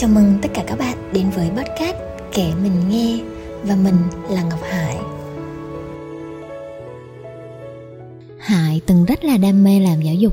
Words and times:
Chào 0.00 0.10
mừng 0.10 0.38
tất 0.42 0.48
cả 0.54 0.64
các 0.66 0.78
bạn 0.78 0.96
đến 1.12 1.30
với 1.30 1.50
podcast 1.50 1.96
Kể 2.32 2.52
Mình 2.62 2.72
Nghe 2.90 3.18
Và 3.62 3.76
mình 3.76 3.94
là 4.30 4.42
Ngọc 4.42 4.60
Hải. 4.62 4.96
Hải 8.38 8.80
từng 8.86 9.04
rất 9.04 9.24
là 9.24 9.36
đam 9.36 9.64
mê 9.64 9.80
làm 9.80 10.00
giáo 10.00 10.14
dục. 10.14 10.32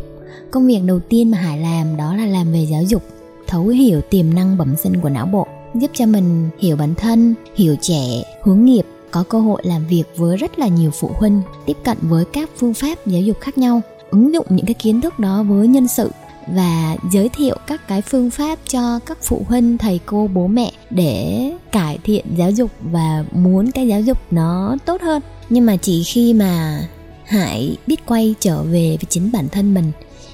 Công 0.51 0.67
việc 0.67 0.79
đầu 0.85 0.99
tiên 0.99 1.31
mà 1.31 1.37
Hải 1.37 1.59
làm 1.59 1.97
đó 1.97 2.15
là 2.15 2.25
làm 2.25 2.51
về 2.51 2.67
giáo 2.71 2.83
dục 2.83 3.03
Thấu 3.47 3.67
hiểu 3.67 4.01
tiềm 4.01 4.33
năng 4.33 4.57
bẩm 4.57 4.75
sinh 4.75 5.01
của 5.01 5.09
não 5.09 5.25
bộ 5.25 5.47
Giúp 5.73 5.91
cho 5.93 6.05
mình 6.05 6.49
hiểu 6.59 6.75
bản 6.75 6.95
thân, 6.95 7.35
hiểu 7.55 7.75
trẻ, 7.81 8.23
hướng 8.43 8.65
nghiệp 8.65 8.85
Có 9.11 9.23
cơ 9.23 9.39
hội 9.39 9.61
làm 9.65 9.87
việc 9.87 10.03
với 10.15 10.37
rất 10.37 10.59
là 10.59 10.67
nhiều 10.67 10.91
phụ 10.91 11.09
huynh 11.13 11.41
Tiếp 11.65 11.77
cận 11.83 11.97
với 12.01 12.25
các 12.33 12.49
phương 12.57 12.73
pháp 12.73 12.95
giáo 13.05 13.21
dục 13.21 13.39
khác 13.41 13.57
nhau 13.57 13.81
ứng 14.11 14.33
dụng 14.33 14.45
những 14.49 14.65
cái 14.65 14.73
kiến 14.73 15.01
thức 15.01 15.19
đó 15.19 15.43
với 15.43 15.67
nhân 15.67 15.87
sự 15.87 16.09
và 16.47 16.95
giới 17.11 17.29
thiệu 17.29 17.55
các 17.67 17.87
cái 17.87 18.01
phương 18.01 18.31
pháp 18.31 18.59
cho 18.69 18.99
các 18.99 19.17
phụ 19.21 19.45
huynh, 19.47 19.77
thầy 19.77 19.99
cô, 20.05 20.29
bố 20.33 20.47
mẹ 20.47 20.71
để 20.89 21.51
cải 21.71 21.97
thiện 22.03 22.25
giáo 22.37 22.51
dục 22.51 22.71
và 22.81 23.25
muốn 23.31 23.71
cái 23.71 23.87
giáo 23.87 24.01
dục 24.01 24.17
nó 24.31 24.77
tốt 24.85 25.01
hơn. 25.01 25.21
Nhưng 25.49 25.65
mà 25.65 25.77
chỉ 25.77 26.03
khi 26.03 26.33
mà 26.33 26.79
hải 27.25 27.77
biết 27.87 28.05
quay 28.05 28.35
trở 28.39 28.63
về 28.63 28.97
với 29.01 29.07
chính 29.09 29.31
bản 29.31 29.49
thân 29.49 29.73
mình, 29.73 29.91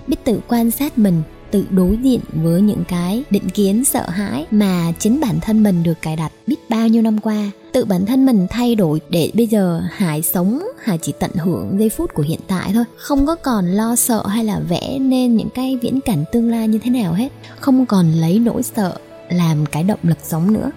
biết 0.08 0.18
tự 0.24 0.40
quan 0.48 0.72
sát 0.72 0.98
mình, 0.98 1.22
tự 1.52 1.66
đối 1.70 1.98
diện 2.04 2.20
với 2.34 2.62
những 2.62 2.84
cái 2.88 3.24
định 3.30 3.50
kiến 3.50 3.86
sợ 3.86 4.10
hãi 4.10 4.46
mà 4.52 4.92
chính 5.00 5.20
bản 5.20 5.40
thân 5.42 5.64
mình 5.64 5.84
được 5.84 6.02
cài 6.02 6.16
đặt 6.16 6.32
biết 6.48 6.70
bao 6.70 6.88
nhiêu 6.88 7.02
năm 7.02 7.18
qua 7.20 7.52
tự 7.72 7.86
bản 7.86 8.06
thân 8.06 8.26
mình 8.26 8.48
thay 8.50 8.76
đổi 8.76 9.02
để 9.10 9.32
bây 9.34 9.48
giờ 9.48 9.82
hải 9.92 10.22
sống 10.22 10.64
hải 10.84 10.98
chỉ 10.98 11.14
tận 11.20 11.32
hưởng 11.36 11.76
giây 11.80 11.90
phút 11.90 12.14
của 12.14 12.24
hiện 12.24 12.40
tại 12.48 12.72
thôi. 12.74 12.84
Không 12.98 13.26
có 13.26 13.36
còn 13.36 13.66
lo 13.66 13.96
sợ 13.96 14.28
hay 14.28 14.44
là 14.44 14.60
vẽ 14.60 15.00
nên 15.00 15.36
những 15.36 15.50
cái 15.50 15.78
viễn 15.82 16.02
cảnh 16.02 16.24
tương 16.32 16.52
lai 16.52 16.68
như 16.68 16.80
thế 16.84 16.90
nào 16.92 17.14
hết. 17.14 17.30
Không 17.60 17.86
còn 17.86 18.12
lấy 18.12 18.40
nỗi 18.40 18.64
sợ 18.64 18.98
làm 19.30 19.66
cái 19.66 19.84
động 19.84 20.00
lực 20.04 20.18
sống 20.24 20.54
nữa. 20.54 20.72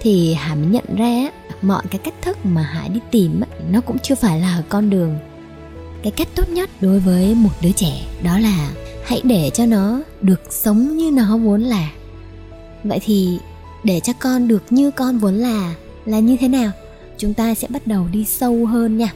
Thì 0.00 0.34
hải 0.34 0.56
mới 0.56 0.66
nhận 0.66 0.84
ra 0.96 1.30
mọi 1.62 1.82
cái 1.90 1.98
cách 1.98 2.14
thức 2.22 2.38
mà 2.44 2.62
hải 2.62 2.88
đi 2.88 3.00
tìm 3.10 3.40
nó 3.70 3.80
cũng 3.80 3.98
chưa 3.98 4.14
phải 4.14 4.40
là 4.40 4.62
con 4.68 4.90
đường. 4.90 5.18
Cái 6.02 6.12
cách 6.12 6.28
tốt 6.34 6.48
nhất 6.48 6.70
đối 6.80 7.00
với 7.00 7.34
một 7.34 7.50
đứa 7.62 7.72
trẻ 7.72 7.92
đó 8.22 8.38
là 8.38 8.70
hãy 9.04 9.20
để 9.24 9.50
cho 9.54 9.66
nó 9.66 10.00
được 10.20 10.40
sống 10.50 10.96
như 10.96 11.10
nó 11.10 11.36
vốn 11.36 11.62
là. 11.62 11.90
Vậy 12.84 13.00
thì 13.04 13.38
để 13.84 14.00
cho 14.00 14.12
con 14.18 14.48
được 14.48 14.62
như 14.70 14.90
con 14.90 15.18
vốn 15.18 15.34
là 15.34 15.74
là 16.08 16.18
như 16.18 16.36
thế 16.40 16.48
nào? 16.48 16.70
Chúng 17.18 17.34
ta 17.34 17.54
sẽ 17.54 17.68
bắt 17.70 17.86
đầu 17.86 18.06
đi 18.12 18.24
sâu 18.24 18.66
hơn 18.66 18.98
nha. 18.98 19.12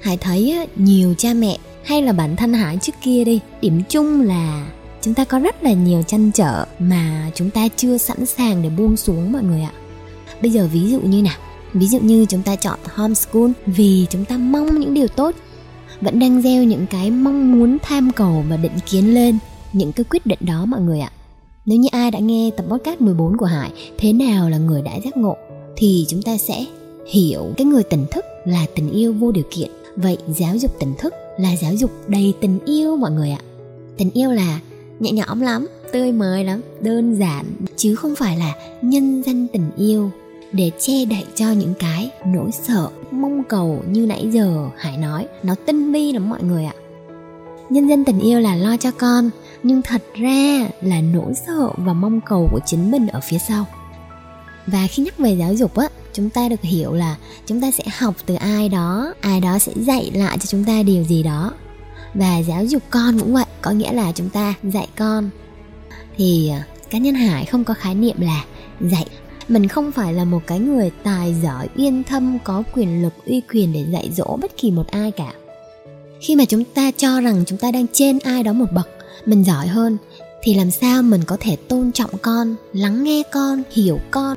Hải 0.00 0.16
thấy 0.16 0.66
nhiều 0.76 1.14
cha 1.18 1.34
mẹ 1.34 1.58
hay 1.84 2.02
là 2.02 2.12
bản 2.12 2.36
thân 2.36 2.52
hải 2.52 2.78
trước 2.82 2.92
kia 3.02 3.24
đi, 3.24 3.40
điểm 3.60 3.82
chung 3.88 4.20
là 4.20 4.66
chúng 5.00 5.14
ta 5.14 5.24
có 5.24 5.38
rất 5.38 5.62
là 5.62 5.72
nhiều 5.72 6.02
chăn 6.02 6.30
trở 6.32 6.64
mà 6.78 7.30
chúng 7.34 7.50
ta 7.50 7.68
chưa 7.76 7.98
sẵn 7.98 8.26
sàng 8.26 8.62
để 8.62 8.68
buông 8.68 8.96
xuống 8.96 9.32
mọi 9.32 9.42
người 9.42 9.62
ạ. 9.62 9.72
Bây 10.42 10.50
giờ 10.50 10.68
ví 10.72 10.90
dụ 10.90 11.00
như 11.00 11.22
nào? 11.22 11.36
Ví 11.72 11.86
dụ 11.86 11.98
như 12.00 12.26
chúng 12.28 12.42
ta 12.42 12.56
chọn 12.56 12.78
homeschool 12.94 13.50
vì 13.66 14.06
chúng 14.10 14.24
ta 14.24 14.36
mong 14.36 14.80
những 14.80 14.94
điều 14.94 15.08
tốt, 15.08 15.34
vẫn 16.00 16.18
đang 16.18 16.42
gieo 16.42 16.64
những 16.64 16.86
cái 16.86 17.10
mong 17.10 17.52
muốn 17.52 17.78
tham 17.82 18.12
cầu 18.12 18.44
và 18.48 18.56
định 18.56 18.78
kiến 18.90 19.14
lên 19.14 19.38
những 19.72 19.92
cái 19.92 20.04
quyết 20.04 20.26
định 20.26 20.38
đó 20.40 20.64
mọi 20.66 20.80
người 20.80 21.00
ạ. 21.00 21.10
Nếu 21.66 21.78
như 21.78 21.88
ai 21.92 22.10
đã 22.10 22.18
nghe 22.18 22.50
tập 22.56 22.66
podcast 22.68 23.00
14 23.00 23.36
của 23.36 23.46
Hải, 23.46 23.70
Thế 23.98 24.12
nào 24.12 24.50
là 24.50 24.58
người 24.58 24.82
đã 24.82 24.92
giác 25.04 25.16
ngộ? 25.16 25.36
Thì 25.76 26.04
chúng 26.08 26.22
ta 26.22 26.36
sẽ 26.36 26.64
hiểu 27.06 27.52
cái 27.56 27.64
người 27.64 27.82
tỉnh 27.82 28.06
thức 28.10 28.24
là 28.44 28.66
tình 28.74 28.90
yêu 28.90 29.12
vô 29.12 29.32
điều 29.32 29.44
kiện. 29.50 29.70
Vậy 29.96 30.18
giáo 30.28 30.56
dục 30.58 30.78
tỉnh 30.78 30.94
thức 30.98 31.14
là 31.38 31.56
giáo 31.56 31.72
dục 31.76 31.90
đầy 32.08 32.34
tình 32.40 32.58
yêu 32.64 32.96
mọi 32.96 33.10
người 33.10 33.30
ạ. 33.30 33.40
Tình 33.96 34.10
yêu 34.10 34.30
là 34.30 34.60
nhẹ 35.00 35.12
nhõm 35.12 35.40
lắm, 35.40 35.66
tươi 35.92 36.12
mới 36.12 36.44
lắm, 36.44 36.60
đơn 36.80 37.14
giản 37.14 37.44
Chứ 37.76 37.94
không 37.94 38.14
phải 38.14 38.38
là 38.38 38.54
nhân 38.82 39.22
danh 39.26 39.46
tình 39.52 39.70
yêu 39.76 40.10
để 40.52 40.70
che 40.78 41.04
đậy 41.04 41.24
cho 41.34 41.52
những 41.52 41.74
cái 41.78 42.10
nỗi 42.26 42.50
sợ 42.52 42.88
mong 43.10 43.42
cầu 43.48 43.82
như 43.90 44.06
nãy 44.06 44.28
giờ 44.32 44.68
hải 44.76 44.96
nói. 44.98 45.26
Nó 45.42 45.54
tinh 45.66 45.92
vi 45.92 46.12
lắm 46.12 46.30
mọi 46.30 46.42
người 46.42 46.64
ạ. 46.64 46.74
Nhân 47.70 47.88
dân 47.88 48.04
tình 48.04 48.20
yêu 48.20 48.40
là 48.40 48.56
lo 48.56 48.76
cho 48.76 48.90
con 48.90 49.30
nhưng 49.62 49.82
thật 49.82 50.02
ra 50.14 50.68
là 50.80 51.00
nỗi 51.00 51.34
sợ 51.46 51.70
và 51.76 51.92
mong 51.92 52.20
cầu 52.20 52.48
của 52.52 52.60
chính 52.66 52.90
mình 52.90 53.06
ở 53.08 53.20
phía 53.20 53.38
sau 53.38 53.66
và 54.66 54.86
khi 54.86 55.02
nhắc 55.02 55.18
về 55.18 55.36
giáo 55.36 55.54
dục 55.54 55.76
á, 55.76 55.88
chúng 56.12 56.30
ta 56.30 56.48
được 56.48 56.62
hiểu 56.62 56.92
là 56.92 57.16
chúng 57.46 57.60
ta 57.60 57.70
sẽ 57.70 57.84
học 57.98 58.14
từ 58.26 58.34
ai 58.34 58.68
đó 58.68 59.14
ai 59.20 59.40
đó 59.40 59.58
sẽ 59.58 59.72
dạy 59.76 60.10
lại 60.14 60.38
cho 60.38 60.46
chúng 60.46 60.64
ta 60.64 60.82
điều 60.82 61.04
gì 61.04 61.22
đó. 61.22 61.52
Và 62.14 62.38
giáo 62.38 62.64
dục 62.64 62.82
con 62.90 63.18
cũng 63.18 63.34
vậy, 63.34 63.44
có 63.62 63.70
nghĩa 63.70 63.92
là 63.92 64.12
chúng 64.12 64.28
ta 64.28 64.54
dạy 64.62 64.88
con. 64.96 65.30
Thì 66.16 66.48
à, 66.48 66.64
cá 66.90 66.98
nhân 66.98 67.14
hải 67.14 67.44
không 67.44 67.64
có 67.64 67.74
khái 67.74 67.94
niệm 67.94 68.20
là 68.20 68.44
dạy. 68.80 69.06
Mình 69.48 69.68
không 69.68 69.92
phải 69.92 70.14
là 70.14 70.24
một 70.24 70.42
cái 70.46 70.58
người 70.58 70.90
tài 71.02 71.34
giỏi, 71.42 71.68
uyên 71.76 72.04
thâm, 72.04 72.38
có 72.44 72.62
quyền 72.74 73.02
lực, 73.02 73.12
uy 73.26 73.42
quyền 73.52 73.72
để 73.72 73.84
dạy 73.92 74.10
dỗ 74.16 74.38
bất 74.42 74.56
kỳ 74.56 74.70
một 74.70 74.86
ai 74.86 75.10
cả. 75.10 75.32
Khi 76.20 76.36
mà 76.36 76.44
chúng 76.44 76.64
ta 76.64 76.90
cho 76.90 77.20
rằng 77.20 77.44
chúng 77.46 77.58
ta 77.58 77.70
đang 77.70 77.86
trên 77.92 78.18
ai 78.18 78.42
đó 78.42 78.52
một 78.52 78.72
bậc, 78.72 78.88
mình 79.26 79.44
giỏi 79.44 79.66
hơn, 79.66 79.96
thì 80.42 80.54
làm 80.54 80.70
sao 80.70 81.02
mình 81.02 81.24
có 81.26 81.36
thể 81.40 81.56
tôn 81.56 81.92
trọng 81.92 82.10
con, 82.22 82.54
lắng 82.72 83.04
nghe 83.04 83.22
con, 83.32 83.62
hiểu 83.72 83.98
con? 84.10 84.36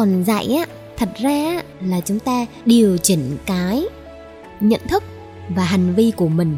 Còn 0.00 0.24
dạy 0.24 0.54
á, 0.54 0.66
thật 0.96 1.08
ra 1.18 1.62
là 1.80 2.00
chúng 2.00 2.18
ta 2.18 2.46
điều 2.64 2.96
chỉnh 2.96 3.36
cái 3.46 3.84
nhận 4.60 4.80
thức 4.88 5.02
và 5.48 5.64
hành 5.64 5.94
vi 5.94 6.10
của 6.10 6.28
mình 6.28 6.56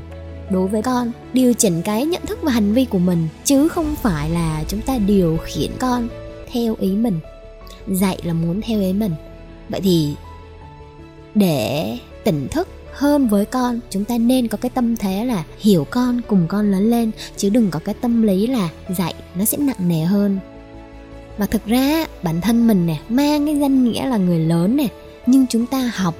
đối 0.50 0.68
với 0.68 0.82
con. 0.82 1.12
Điều 1.32 1.54
chỉnh 1.54 1.82
cái 1.82 2.06
nhận 2.06 2.26
thức 2.26 2.38
và 2.42 2.52
hành 2.52 2.72
vi 2.72 2.84
của 2.84 2.98
mình, 2.98 3.28
chứ 3.44 3.68
không 3.68 3.94
phải 4.02 4.30
là 4.30 4.64
chúng 4.68 4.80
ta 4.80 4.98
điều 4.98 5.38
khiển 5.44 5.70
con 5.78 6.08
theo 6.52 6.76
ý 6.80 6.92
mình. 6.92 7.20
Dạy 7.88 8.18
là 8.24 8.32
muốn 8.32 8.60
theo 8.60 8.80
ý 8.80 8.92
mình. 8.92 9.14
Vậy 9.68 9.80
thì 9.80 10.14
để 11.34 11.98
tỉnh 12.24 12.48
thức 12.48 12.68
hơn 12.92 13.28
với 13.28 13.44
con, 13.44 13.80
chúng 13.90 14.04
ta 14.04 14.18
nên 14.18 14.48
có 14.48 14.58
cái 14.60 14.70
tâm 14.70 14.96
thế 14.96 15.24
là 15.24 15.44
hiểu 15.58 15.86
con, 15.90 16.20
cùng 16.26 16.46
con 16.48 16.70
lớn 16.70 16.90
lên, 16.90 17.10
chứ 17.36 17.48
đừng 17.48 17.70
có 17.70 17.80
cái 17.84 17.94
tâm 17.94 18.22
lý 18.22 18.46
là 18.46 18.68
dạy 18.98 19.14
nó 19.34 19.44
sẽ 19.44 19.58
nặng 19.58 19.88
nề 19.88 20.00
hơn 20.00 20.38
và 21.38 21.46
thực 21.46 21.66
ra, 21.66 22.06
bản 22.22 22.40
thân 22.40 22.66
mình 22.66 22.86
nè, 22.86 22.96
mang 23.08 23.46
cái 23.46 23.58
danh 23.58 23.84
nghĩa 23.84 24.06
là 24.06 24.16
người 24.16 24.38
lớn 24.38 24.76
nè, 24.76 24.88
nhưng 25.26 25.46
chúng 25.46 25.66
ta 25.66 25.90
học 25.94 26.14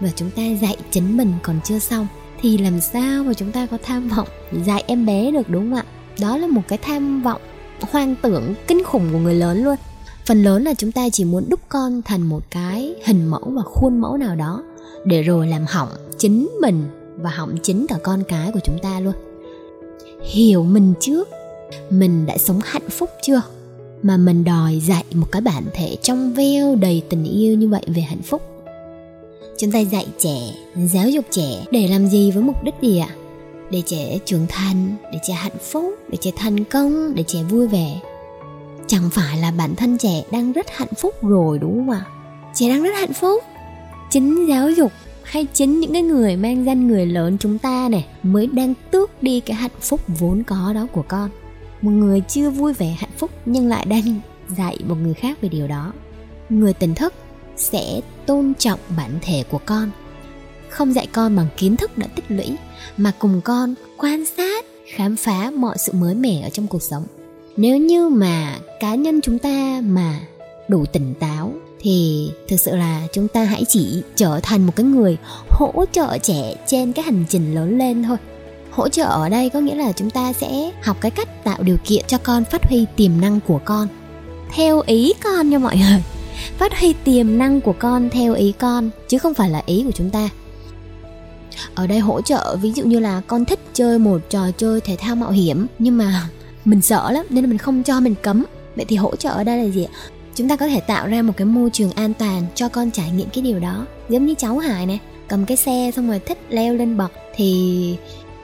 và 0.00 0.08
chúng 0.16 0.30
ta 0.30 0.42
dạy 0.42 0.76
chính 0.90 1.16
mình 1.16 1.32
còn 1.42 1.60
chưa 1.64 1.78
xong, 1.78 2.06
thì 2.40 2.58
làm 2.58 2.80
sao 2.80 3.24
mà 3.24 3.34
chúng 3.34 3.52
ta 3.52 3.66
có 3.66 3.78
tham 3.82 4.08
vọng 4.08 4.28
dạy 4.66 4.84
em 4.86 5.06
bé 5.06 5.30
được, 5.30 5.48
đúng 5.48 5.70
không 5.70 5.78
ạ? 5.78 5.84
Đó 6.20 6.36
là 6.36 6.46
một 6.46 6.62
cái 6.68 6.78
tham 6.82 7.22
vọng 7.22 7.40
hoang 7.80 8.14
tưởng, 8.22 8.54
kinh 8.66 8.84
khủng 8.84 9.08
của 9.12 9.18
người 9.18 9.34
lớn 9.34 9.64
luôn. 9.64 9.76
Phần 10.26 10.42
lớn 10.42 10.64
là 10.64 10.74
chúng 10.74 10.92
ta 10.92 11.08
chỉ 11.12 11.24
muốn 11.24 11.44
đúc 11.48 11.60
con 11.68 12.02
thành 12.02 12.22
một 12.22 12.42
cái 12.50 12.94
hình 13.04 13.26
mẫu 13.26 13.52
và 13.56 13.62
khuôn 13.62 14.00
mẫu 14.00 14.16
nào 14.16 14.36
đó 14.36 14.62
để 15.04 15.22
rồi 15.22 15.46
làm 15.46 15.64
hỏng 15.68 15.88
chính 16.18 16.48
mình 16.60 16.84
và 17.16 17.30
hỏng 17.30 17.56
chính 17.62 17.86
cả 17.86 17.96
con 18.02 18.22
cái 18.28 18.50
của 18.54 18.60
chúng 18.64 18.78
ta 18.82 19.00
luôn. 19.00 19.14
Hiểu 20.22 20.64
mình 20.64 20.94
trước, 21.00 21.28
mình 21.90 22.26
đã 22.26 22.38
sống 22.38 22.60
hạnh 22.64 22.90
phúc 22.90 23.10
chưa? 23.22 23.42
Mà 24.02 24.16
mình 24.16 24.44
đòi 24.44 24.80
dạy 24.80 25.04
một 25.14 25.26
cái 25.32 25.42
bản 25.42 25.64
thể 25.74 25.96
trong 26.02 26.34
veo 26.34 26.76
đầy 26.76 27.02
tình 27.08 27.24
yêu 27.24 27.56
như 27.56 27.68
vậy 27.68 27.82
về 27.86 28.02
hạnh 28.02 28.22
phúc. 28.22 28.42
Chúng 29.58 29.72
ta 29.72 29.78
dạy 29.78 30.06
trẻ, 30.18 30.38
giáo 30.86 31.08
dục 31.08 31.24
trẻ 31.30 31.64
để 31.70 31.88
làm 31.88 32.06
gì 32.06 32.30
với 32.30 32.42
mục 32.42 32.62
đích 32.64 32.74
gì 32.82 32.98
ạ? 32.98 33.08
Để 33.70 33.82
trẻ 33.86 34.18
trưởng 34.24 34.46
thành, 34.48 34.96
để 35.12 35.18
trẻ 35.22 35.34
hạnh 35.34 35.58
phúc, 35.62 35.94
để 36.08 36.18
trẻ 36.20 36.30
thành 36.36 36.64
công, 36.64 37.14
để 37.14 37.22
trẻ 37.22 37.42
vui 37.42 37.66
vẻ. 37.66 38.00
Chẳng 38.86 39.10
phải 39.10 39.38
là 39.38 39.50
bản 39.50 39.74
thân 39.76 39.98
trẻ 39.98 40.22
đang 40.32 40.52
rất 40.52 40.66
hạnh 40.76 40.94
phúc 40.98 41.14
rồi, 41.22 41.58
đúng 41.58 41.76
không 41.76 41.90
ạ? 41.90 42.06
Trẻ 42.54 42.68
đang 42.68 42.82
rất 42.82 42.92
hạnh 42.94 43.12
phúc. 43.12 43.44
Chính 44.10 44.46
giáo 44.48 44.70
dục 44.70 44.92
hay 45.22 45.46
chính 45.52 45.80
những 45.80 45.92
cái 45.92 46.02
người 46.02 46.36
mang 46.36 46.64
danh 46.64 46.88
người 46.88 47.06
lớn 47.06 47.36
chúng 47.40 47.58
ta 47.58 47.88
này 47.90 48.06
mới 48.22 48.46
đang 48.46 48.74
tước 48.90 49.22
đi 49.22 49.40
cái 49.40 49.56
hạnh 49.56 49.70
phúc 49.80 50.00
vốn 50.18 50.42
có 50.42 50.72
đó 50.74 50.86
của 50.92 51.04
con 51.08 51.30
một 51.82 51.90
người 51.90 52.22
chưa 52.28 52.50
vui 52.50 52.72
vẻ 52.72 52.96
hạnh 52.98 53.10
phúc 53.18 53.30
nhưng 53.44 53.68
lại 53.68 53.86
đang 53.88 54.20
dạy 54.56 54.78
một 54.86 54.96
người 55.02 55.14
khác 55.14 55.38
về 55.40 55.48
điều 55.48 55.68
đó. 55.68 55.92
Người 56.48 56.72
tỉnh 56.72 56.94
thức 56.94 57.14
sẽ 57.56 58.00
tôn 58.26 58.52
trọng 58.58 58.80
bản 58.96 59.10
thể 59.22 59.44
của 59.50 59.60
con. 59.66 59.90
Không 60.68 60.92
dạy 60.92 61.06
con 61.12 61.36
bằng 61.36 61.48
kiến 61.56 61.76
thức 61.76 61.98
đã 61.98 62.06
tích 62.06 62.24
lũy, 62.28 62.56
mà 62.96 63.12
cùng 63.18 63.40
con 63.44 63.74
quan 63.98 64.24
sát, 64.36 64.64
khám 64.94 65.16
phá 65.16 65.50
mọi 65.50 65.78
sự 65.78 65.92
mới 65.92 66.14
mẻ 66.14 66.40
ở 66.42 66.50
trong 66.50 66.66
cuộc 66.66 66.82
sống. 66.82 67.04
Nếu 67.56 67.76
như 67.76 68.08
mà 68.08 68.58
cá 68.80 68.94
nhân 68.94 69.20
chúng 69.20 69.38
ta 69.38 69.82
mà 69.84 70.20
đủ 70.68 70.84
tỉnh 70.92 71.14
táo, 71.14 71.52
thì 71.80 72.30
thực 72.48 72.56
sự 72.56 72.76
là 72.76 73.06
chúng 73.12 73.28
ta 73.28 73.44
hãy 73.44 73.64
chỉ 73.68 74.02
trở 74.16 74.40
thành 74.42 74.66
một 74.66 74.72
cái 74.76 74.86
người 74.86 75.16
hỗ 75.50 75.84
trợ 75.92 76.18
trẻ 76.18 76.54
trên 76.66 76.92
cái 76.92 77.04
hành 77.04 77.24
trình 77.28 77.54
lớn 77.54 77.78
lên 77.78 78.02
thôi 78.02 78.16
hỗ 78.78 78.88
trợ 78.88 79.04
ở 79.04 79.28
đây 79.28 79.50
có 79.50 79.60
nghĩa 79.60 79.74
là 79.74 79.92
chúng 79.92 80.10
ta 80.10 80.32
sẽ 80.32 80.70
học 80.82 80.96
cái 81.00 81.10
cách 81.10 81.44
tạo 81.44 81.62
điều 81.62 81.76
kiện 81.84 82.04
cho 82.06 82.18
con 82.18 82.44
phát 82.44 82.68
huy 82.68 82.86
tiềm 82.96 83.20
năng 83.20 83.40
của 83.40 83.60
con. 83.64 83.88
Theo 84.54 84.80
ý 84.86 85.12
con 85.24 85.50
nha 85.50 85.58
mọi 85.58 85.76
người. 85.76 86.02
Phát 86.58 86.78
huy 86.80 86.94
tiềm 87.04 87.38
năng 87.38 87.60
của 87.60 87.72
con 87.72 88.10
theo 88.10 88.34
ý 88.34 88.52
con, 88.58 88.90
chứ 89.08 89.18
không 89.18 89.34
phải 89.34 89.50
là 89.50 89.62
ý 89.66 89.82
của 89.84 89.92
chúng 89.92 90.10
ta. 90.10 90.28
Ở 91.74 91.86
đây 91.86 91.98
hỗ 91.98 92.22
trợ, 92.22 92.56
ví 92.56 92.72
dụ 92.72 92.84
như 92.84 92.98
là 92.98 93.22
con 93.26 93.44
thích 93.44 93.60
chơi 93.72 93.98
một 93.98 94.20
trò 94.30 94.50
chơi 94.56 94.80
thể 94.80 94.96
thao 94.96 95.16
mạo 95.16 95.30
hiểm, 95.30 95.66
nhưng 95.78 95.98
mà 95.98 96.28
mình 96.64 96.82
sợ 96.82 97.10
lắm, 97.10 97.26
nên 97.30 97.44
là 97.44 97.48
mình 97.48 97.58
không 97.58 97.82
cho 97.82 98.00
mình 98.00 98.14
cấm. 98.22 98.44
Vậy 98.76 98.84
thì 98.88 98.96
hỗ 98.96 99.16
trợ 99.16 99.30
ở 99.30 99.44
đây 99.44 99.64
là 99.64 99.70
gì 99.70 99.84
ạ? 99.84 99.92
Chúng 100.34 100.48
ta 100.48 100.56
có 100.56 100.68
thể 100.68 100.80
tạo 100.80 101.06
ra 101.06 101.22
một 101.22 101.32
cái 101.36 101.44
môi 101.44 101.70
trường 101.72 101.92
an 101.92 102.14
toàn 102.14 102.46
cho 102.54 102.68
con 102.68 102.90
trải 102.90 103.10
nghiệm 103.10 103.28
cái 103.30 103.42
điều 103.42 103.60
đó. 103.60 103.86
Giống 104.08 104.26
như 104.26 104.34
cháu 104.38 104.58
hải 104.58 104.86
này 104.86 105.00
cầm 105.28 105.46
cái 105.46 105.56
xe 105.56 105.90
xong 105.96 106.08
rồi 106.08 106.18
thích 106.18 106.38
leo 106.48 106.74
lên 106.74 106.96
bậc 106.96 107.12
thì 107.36 107.96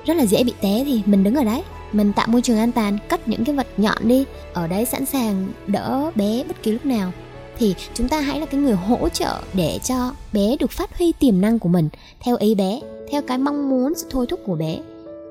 rất 0.07 0.17
là 0.17 0.27
dễ 0.27 0.45
bị 0.45 0.53
té 0.61 0.83
thì 0.87 1.03
mình 1.07 1.25
đứng 1.25 1.35
ở 1.35 1.45
đấy. 1.45 1.63
Mình 1.93 2.13
tạo 2.13 2.27
môi 2.29 2.43
trường 2.43 2.59
an 2.59 2.73
toàn 2.73 2.99
cất 3.09 3.29
những 3.29 3.45
cái 3.45 3.57
vật 3.57 3.67
nhọn 3.77 3.99
đi 4.09 4.25
ở 4.53 4.67
đấy 4.67 4.85
sẵn 4.85 5.07
sàng 5.07 5.49
đỡ 5.67 6.11
bé 6.15 6.45
bất 6.49 6.63
kỳ 6.63 6.73
lúc 6.73 6.87
nào. 6.87 7.13
Thì 7.59 7.75
chúng 7.95 8.09
ta 8.09 8.21
hãy 8.21 8.41
là 8.41 8.47
cái 8.47 8.61
người 8.61 8.75
hỗ 8.75 9.09
trợ 9.09 9.41
để 9.55 9.79
cho 9.85 10.13
bé 10.33 10.57
được 10.61 10.71
phát 10.71 10.99
huy 10.99 11.13
tiềm 11.13 11.41
năng 11.41 11.59
của 11.59 11.69
mình 11.69 11.89
theo 12.21 12.37
ý 12.37 12.55
bé 12.55 12.81
theo 13.11 13.23
cái 13.23 13.39
mong 13.39 13.71
muốn 13.71 13.93
sự 13.97 14.07
thôi 14.11 14.27
thúc 14.29 14.41
của 14.47 14.55
bé. 14.55 14.79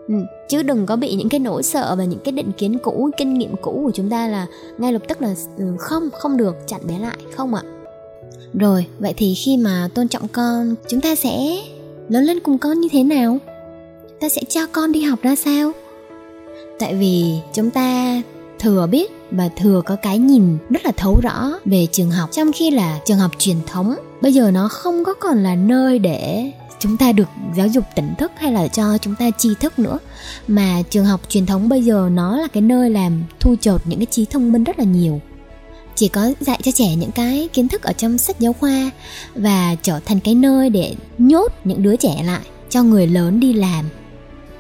Ừ, 0.08 0.14
chứ 0.50 0.64
đừng 0.64 0.86
có 0.86 0.96
bị 0.96 1.16
những 1.16 1.30
cái 1.30 1.40
nỗi 1.40 1.64
sợ 1.64 1.96
và 1.98 2.04
những 2.04 2.20
cái 2.24 2.31
định 2.31 2.52
kiến 2.58 2.78
cũ 2.84 3.10
kinh 3.18 3.34
nghiệm 3.34 3.56
cũ 3.62 3.81
của 3.86 3.92
chúng 3.92 4.10
ta 4.10 4.28
là 4.28 4.48
ngay 4.78 4.94
lập 4.94 5.02
tức 5.08 5.22
là 5.22 5.36
ừ, 5.58 5.66
không 5.80 6.10
không 6.12 6.38
được 6.38 6.56
chặn 6.68 6.81
bé 6.88 7.00
lại 7.00 7.18
không 7.36 7.56
ạ. 7.56 7.62
Rồi 8.54 8.86
vậy 9.00 9.14
thì 9.18 9.34
khi 9.34 9.58
mà 9.58 9.90
tôn 9.94 10.08
trọng 10.08 10.28
con 10.28 10.75
chúng 10.88 11.02
ta 11.02 11.16
sẽ 11.16 11.64
lớn 12.10 12.24
lên 12.24 12.40
cùng 12.40 12.58
con 12.58 12.81
như 12.81 12.88
thế 12.92 13.04
nào? 13.04 13.38
Ta 14.24 14.30
sẽ 14.30 14.42
cho 14.50 14.68
con 14.68 14.92
đi 14.92 15.02
học 15.02 15.20
ra 15.22 15.36
sao? 15.36 15.72
Tại 16.80 16.96
vì 16.96 17.40
chúng 17.54 17.70
ta 17.70 18.22
thừa 18.60 18.88
biết 18.92 19.12
và 19.31 19.50
thừa 19.58 19.81
có 19.86 19.96
cái 19.96 20.18
nhìn 20.18 20.58
rất 20.70 20.86
là 20.86 20.92
thấu 20.98 21.20
rõ 21.22 21.52
về 21.66 21.88
trường 21.92 22.12
học. 22.12 22.30
Trong 22.31 22.52
khi 22.52 22.72
là 22.72 23.00
trường 23.06 23.18
học 23.18 23.31
truyền 23.40 23.58
thống, 23.68 23.96
bây 24.22 24.34
giờ 24.34 24.52
nó 24.52 24.68
không 24.68 25.04
có 25.04 25.14
còn 25.14 25.44
là 25.44 25.56
nơi 25.56 26.00
để 26.00 26.52
chúng 26.80 26.98
ta 26.98 27.12
được 27.12 27.28
giáo 27.56 27.68
dục 27.68 27.84
tỉnh 27.96 28.14
thức 28.18 28.31
hay 28.36 28.52
là 28.52 28.68
cho 28.68 28.98
chúng 28.98 29.16
ta 29.16 29.31
tri 29.38 29.50
thức 29.60 29.80
nữa. 29.80 30.00
Mà 30.48 30.81
trường 30.90 31.06
học 31.06 31.22
truyền 31.30 31.46
thống 31.46 31.70
bây 31.70 31.84
giờ 31.84 32.10
nó 32.12 32.38
là 32.38 32.48
cái 32.48 32.62
nơi 32.62 32.90
làm 32.90 33.24
thu 33.40 33.56
chột 33.62 33.81
những 33.86 34.00
cái 34.00 34.08
trí 34.12 34.25
thông 34.25 34.52
minh 34.52 34.64
rất 34.64 34.80
là 34.80 34.86
nhiều. 34.86 35.22
Chỉ 35.96 36.08
có 36.08 36.34
dạy 36.40 36.60
cho 36.64 36.72
trẻ 36.72 36.96
những 36.96 37.12
cái 37.12 37.50
kiến 37.54 37.68
thức 37.68 37.84
ở 37.84 37.94
trong 37.94 38.18
sách 38.18 38.40
giáo 38.40 38.54
khoa 38.54 38.92
và 39.36 39.75
trở 39.81 40.00
thành 40.06 40.20
cái 40.20 40.36
nơi 40.36 40.70
để 40.70 40.96
nhốt 41.18 41.52
những 41.64 41.84
đứa 41.84 41.96
trẻ 41.96 42.24
lại 42.25 42.46
cho 42.70 42.84
người 42.84 43.08
lớn 43.08 43.40
đi 43.40 43.54
làm 43.54 43.86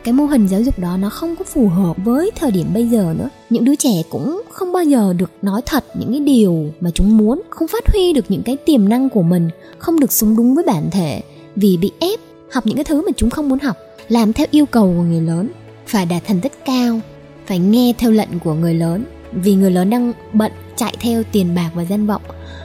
cái 0.03 0.13
mô 0.13 0.25
hình 0.25 0.47
giáo 0.47 0.61
dục 0.61 0.79
đó 0.79 0.97
nó 0.97 1.09
không 1.09 1.35
có 1.35 1.45
phù 1.45 1.67
hợp 1.67 1.97
với 2.03 2.31
thời 2.35 2.51
điểm 2.51 2.67
bây 2.73 2.87
giờ 2.87 3.13
nữa. 3.17 3.29
Những 3.49 3.65
đứa 3.65 3.75
trẻ 3.75 4.03
cũng 4.09 4.41
không 4.51 4.73
bao 4.73 4.83
giờ 4.83 5.13
được 5.17 5.31
nói 5.41 5.61
thật 5.65 5.83
những 5.99 6.11
cái 6.11 6.19
điều 6.19 6.65
mà 6.79 6.89
chúng 6.93 7.17
muốn, 7.17 7.41
không 7.49 7.67
phát 7.67 7.87
huy 7.93 8.13
được 8.13 8.25
những 8.29 8.43
cái 8.43 8.57
tiềm 8.57 8.89
năng 8.89 9.09
của 9.09 9.21
mình, 9.21 9.49
không 9.77 9.99
được 9.99 10.11
sống 10.11 10.37
đúng 10.37 10.55
với 10.55 10.63
bản 10.63 10.89
thể 10.91 11.21
vì 11.55 11.77
bị 11.77 11.91
ép 11.99 12.19
học 12.51 12.65
những 12.65 12.75
cái 12.75 12.83
thứ 12.83 13.01
mà 13.01 13.11
chúng 13.17 13.29
không 13.29 13.49
muốn 13.49 13.59
học, 13.59 13.77
làm 14.09 14.33
theo 14.33 14.47
yêu 14.51 14.65
cầu 14.65 14.93
của 14.97 15.03
người 15.03 15.21
lớn, 15.21 15.49
phải 15.87 16.05
đạt 16.05 16.23
thành 16.25 16.41
tích 16.41 16.65
cao, 16.65 16.99
phải 17.45 17.59
nghe 17.59 17.93
theo 17.97 18.11
lệnh 18.11 18.39
của 18.43 18.53
người 18.53 18.73
lớn. 18.73 19.03
Vì 19.31 19.55
người 19.55 19.71
lớn 19.71 19.89
đang 19.89 20.13
bận 20.33 20.51
chạy 20.75 20.95
theo 20.99 21.23
tiền 21.31 21.55
bạc 21.55 21.69
và 21.75 21.85
danh 21.85 22.07
vọng 22.07 22.21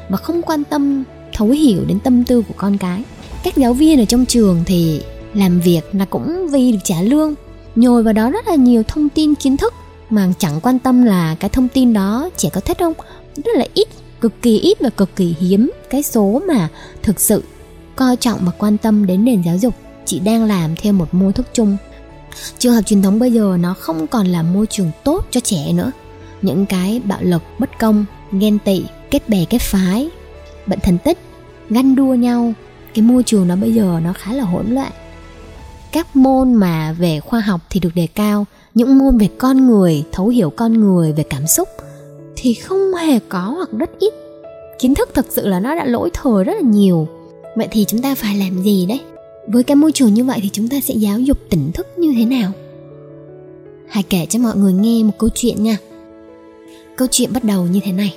mà 0.09 0.17
không 0.17 0.43
quan 0.43 0.65
tâm, 0.65 1.05
thấu 1.33 1.49
hiểu 1.49 1.81
đến 1.89 2.01
tâm 2.01 2.25
tư 2.25 2.43
của 2.49 2.55
con 2.57 2.79
cái. 2.79 3.03
Các 3.45 3.57
giáo 3.57 3.73
viên 3.73 3.99
ở 3.99 4.05
trong 4.05 4.27
trường 4.27 4.63
thì 4.67 5.01
làm 5.35 5.61
việc 5.61 5.81
là 5.93 6.05
cũng 6.05 6.49
vì 6.49 6.73
được 6.73 6.79
trả 6.85 7.03
lương. 7.03 7.35
Nhồi 7.77 8.03
vào 8.03 8.13
đó 8.13 8.31
rất 8.31 8.49
là 8.49 8.55
nhiều 8.55 8.83
thông 8.83 9.09
tin 9.09 9.35
kiến 9.35 9.57
thức. 9.57 9.75
Mà 10.11 10.33
chẳng 10.39 10.61
quan 10.61 10.79
tâm 10.79 11.05
là 11.05 11.35
cái 11.35 11.51
thông 11.51 11.69
tin 11.69 11.93
đó 11.93 12.31
trẻ 12.37 12.49
có 12.53 12.61
thích 12.61 12.79
không? 12.79 12.95
Rất 13.37 13.57
là 13.57 13.67
ít, 13.75 13.89
cực 14.21 14.43
kỳ 14.43 14.59
ít 14.59 14.79
và 14.81 14.91
cực 14.91 15.17
kỳ 15.17 15.35
hiếm 15.41 15.71
cái 15.91 16.03
số 16.03 16.43
mà 16.49 16.69
thực 17.03 17.21
sự 17.21 17.43
coi 17.97 18.17
trọng 18.17 18.39
và 18.45 18.53
quan 18.59 18.79
tâm 18.79 19.07
đến 19.07 19.25
nền 19.25 19.43
giáo 19.43 19.57
dục. 19.57 19.75
Chị 20.05 20.19
đang 20.19 20.45
làm 20.45 20.77
theo 20.77 20.93
một 20.93 21.15
mô 21.15 21.33
thức 21.33 21.47
chung. 21.53 21.77
Trường 22.59 22.75
học 22.75 22.87
truyền 22.87 23.03
thống 23.03 23.19
bây 23.19 23.33
giờ 23.33 23.57
nó 23.61 23.75
không 23.75 24.07
còn 24.07 24.27
là 24.27 24.43
môi 24.43 24.67
trường 24.67 24.91
tốt 25.05 25.27
cho 25.31 25.41
trẻ 25.41 25.73
nữa. 25.73 25.93
Những 26.43 26.67
cái 26.67 27.01
bạo 27.05 27.19
lực, 27.23 27.43
bất 27.59 27.79
công, 27.79 28.05
ghen 28.33 28.59
tị, 28.65 28.83
kết 29.11 29.29
bè, 29.29 29.45
kết 29.45 29.59
phái, 29.59 30.11
bệnh 30.67 30.81
thành 30.81 30.99
tích, 30.99 31.19
ganh 31.71 31.95
đua 31.95 32.15
nhau, 32.15 32.53
cái 32.95 33.03
môi 33.03 33.23
trường 33.23 33.49
nó 33.49 33.57
bây 33.57 33.73
giờ 33.73 34.01
nó 34.05 34.13
khá 34.13 34.33
là 34.33 34.45
hỗn 34.45 34.67
loạn 34.71 34.93
các 35.93 36.17
môn 36.17 36.55
mà 36.55 36.93
về 36.99 37.21
khoa 37.21 37.41
học 37.41 37.61
thì 37.71 37.81
được 37.81 37.95
đề 37.95 38.07
cao. 38.15 38.47
Những 38.75 38.99
môn 38.99 39.19
về 39.19 39.29
con 39.39 39.67
người, 39.67 40.05
thấu 40.13 40.29
hiểu 40.29 40.51
con 40.51 40.73
người, 40.73 41.13
về 41.13 41.23
cảm 41.23 41.47
xúc 41.47 41.69
thì 42.37 42.55
không 42.55 42.95
hề 42.95 43.19
có 43.29 43.41
hoặc 43.57 43.69
rất 43.73 43.91
ít. 43.99 44.15
Kiến 44.79 44.95
thức 44.95 45.11
thực 45.15 45.27
sự 45.31 45.47
là 45.47 45.61
nó 45.61 45.75
đã 45.75 45.85
lỗi 45.85 46.11
thời 46.15 46.45
rất 46.45 46.53
là 46.55 46.71
nhiều. 46.71 47.09
Vậy 47.57 47.69
thì 47.71 47.85
chúng 47.85 48.03
ta 48.03 48.15
phải 48.15 48.37
làm 48.37 48.63
gì 48.63 48.87
đấy? 48.87 49.01
Với 49.49 49.63
cái 49.63 49.75
môi 49.75 49.93
trường 49.93 50.15
như 50.15 50.25
vậy 50.25 50.39
thì 50.43 50.49
chúng 50.53 50.69
ta 50.69 50.81
sẽ 50.81 50.95
giáo 50.95 51.19
dục 51.19 51.39
tỉnh 51.51 51.73
thức 51.73 51.87
như 51.97 52.15
thế 52.19 52.25
nào? 52.25 52.53
Hãy 53.89 54.03
kể 54.03 54.27
cho 54.27 54.39
mọi 54.39 54.57
người 54.57 54.73
nghe 54.73 55.03
một 55.03 55.13
câu 55.19 55.31
chuyện 55.35 55.63
nha. 55.63 55.77
Câu 56.97 57.09
chuyện 57.11 57.33
bắt 57.33 57.45
đầu 57.45 57.67
như 57.67 57.81
thế 57.85 57.93
này. 57.93 58.15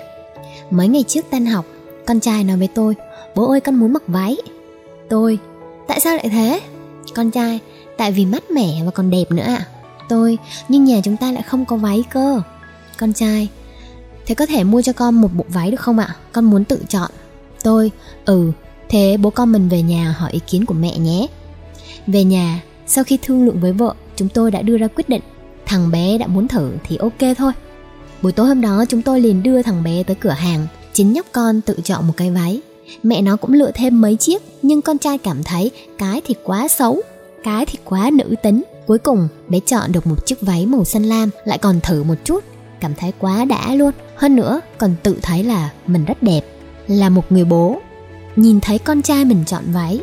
Mấy 0.69 0.88
ngày 0.88 1.03
trước 1.07 1.25
tan 1.29 1.45
học, 1.45 1.65
con 2.06 2.19
trai 2.19 2.44
nói 2.44 2.57
với 2.57 2.68
tôi, 2.68 2.95
bố 3.35 3.50
ơi, 3.50 3.59
con 3.59 3.75
muốn 3.75 3.94
mặc 3.94 4.03
váy. 4.07 4.38
Tôi, 5.09 5.39
tại 5.88 6.00
sao 6.00 6.15
lại 6.15 6.29
thế? 6.29 6.62
Con 7.15 7.31
trai, 7.31 7.59
tại 7.97 8.11
vì 8.11 8.25
mát 8.25 8.51
mẻ 8.51 8.83
và 8.85 8.91
còn 8.91 9.09
đẹp 9.09 9.31
nữa 9.31 9.43
ạ. 9.43 9.65
À? 9.69 9.81
tôi, 10.11 10.37
nhưng 10.69 10.83
nhà 10.83 11.01
chúng 11.03 11.17
ta 11.17 11.31
lại 11.31 11.43
không 11.43 11.65
có 11.65 11.75
váy 11.75 12.03
cơ. 12.09 12.41
Con 12.97 13.13
trai, 13.13 13.49
thế 14.25 14.35
có 14.35 14.45
thể 14.45 14.63
mua 14.63 14.81
cho 14.81 14.93
con 14.93 15.21
một 15.21 15.29
bộ 15.33 15.45
váy 15.47 15.71
được 15.71 15.79
không 15.79 15.99
ạ? 15.99 16.15
Con 16.31 16.45
muốn 16.45 16.65
tự 16.65 16.79
chọn. 16.89 17.11
Tôi 17.63 17.91
ừ 18.25 18.51
thế 18.89 19.17
bố 19.17 19.29
con 19.29 19.51
mình 19.51 19.69
về 19.69 19.81
nhà 19.81 20.15
hỏi 20.17 20.31
ý 20.31 20.39
kiến 20.47 20.65
của 20.65 20.73
mẹ 20.73 20.97
nhé. 20.97 21.27
Về 22.07 22.23
nhà, 22.23 22.61
sau 22.87 23.03
khi 23.03 23.19
thương 23.21 23.45
lượng 23.45 23.59
với 23.59 23.73
vợ, 23.73 23.93
chúng 24.15 24.29
tôi 24.29 24.51
đã 24.51 24.61
đưa 24.61 24.77
ra 24.77 24.87
quyết 24.87 25.09
định. 25.09 25.21
Thằng 25.65 25.91
bé 25.91 26.17
đã 26.17 26.27
muốn 26.27 26.47
thử 26.47 26.71
thì 26.83 26.97
ok 26.97 27.35
thôi. 27.37 27.51
Buổi 28.21 28.31
tối 28.31 28.47
hôm 28.47 28.61
đó, 28.61 28.85
chúng 28.89 29.01
tôi 29.01 29.21
liền 29.21 29.43
đưa 29.43 29.61
thằng 29.61 29.83
bé 29.83 30.03
tới 30.03 30.15
cửa 30.15 30.29
hàng, 30.29 30.67
chính 30.93 31.13
nhóc 31.13 31.25
con 31.31 31.61
tự 31.61 31.77
chọn 31.83 32.07
một 32.07 32.13
cái 32.17 32.31
váy. 32.31 32.61
Mẹ 33.03 33.21
nó 33.21 33.35
cũng 33.35 33.53
lựa 33.53 33.71
thêm 33.71 34.01
mấy 34.01 34.15
chiếc, 34.15 34.41
Nhưng 34.61 34.81
con 34.81 34.97
trai 34.97 35.17
cảm 35.17 35.43
thấy 35.43 35.71
cái 35.97 36.21
thì 36.25 36.35
quá 36.43 36.67
xấu, 36.67 37.01
Cái 37.43 37.65
thì 37.65 37.79
quá 37.85 38.09
nữ 38.13 38.35
tính. 38.43 38.63
Cuối 38.88 38.97
cùng, 38.97 39.27
bé 39.49 39.59
chọn 39.59 39.91
được 39.91 40.07
một 40.07 40.25
chiếc 40.25 40.41
váy 40.41 40.65
màu 40.65 40.83
xanh 40.83 41.03
lam, 41.03 41.29
Lại 41.45 41.57
còn 41.57 41.79
thử 41.83 42.03
một 42.03 42.15
chút, 42.23 42.43
Cảm 42.79 42.95
thấy 42.95 43.13
quá 43.19 43.45
đã 43.45 43.75
luôn. 43.75 43.91
Hơn 44.15 44.35
nữa, 44.35 44.61
còn 44.77 44.95
tự 45.03 45.17
thấy 45.21 45.43
là 45.43 45.69
mình 45.88 46.05
rất 46.05 46.23
đẹp, 46.23 46.41
Là 46.88 47.09
một 47.09 47.31
người 47.31 47.45
bố. 47.45 47.77
Nhìn 48.35 48.59
thấy 48.61 48.79
con 48.79 49.01
trai 49.01 49.25
mình 49.25 49.44
chọn 49.45 49.63
váy, 49.73 49.99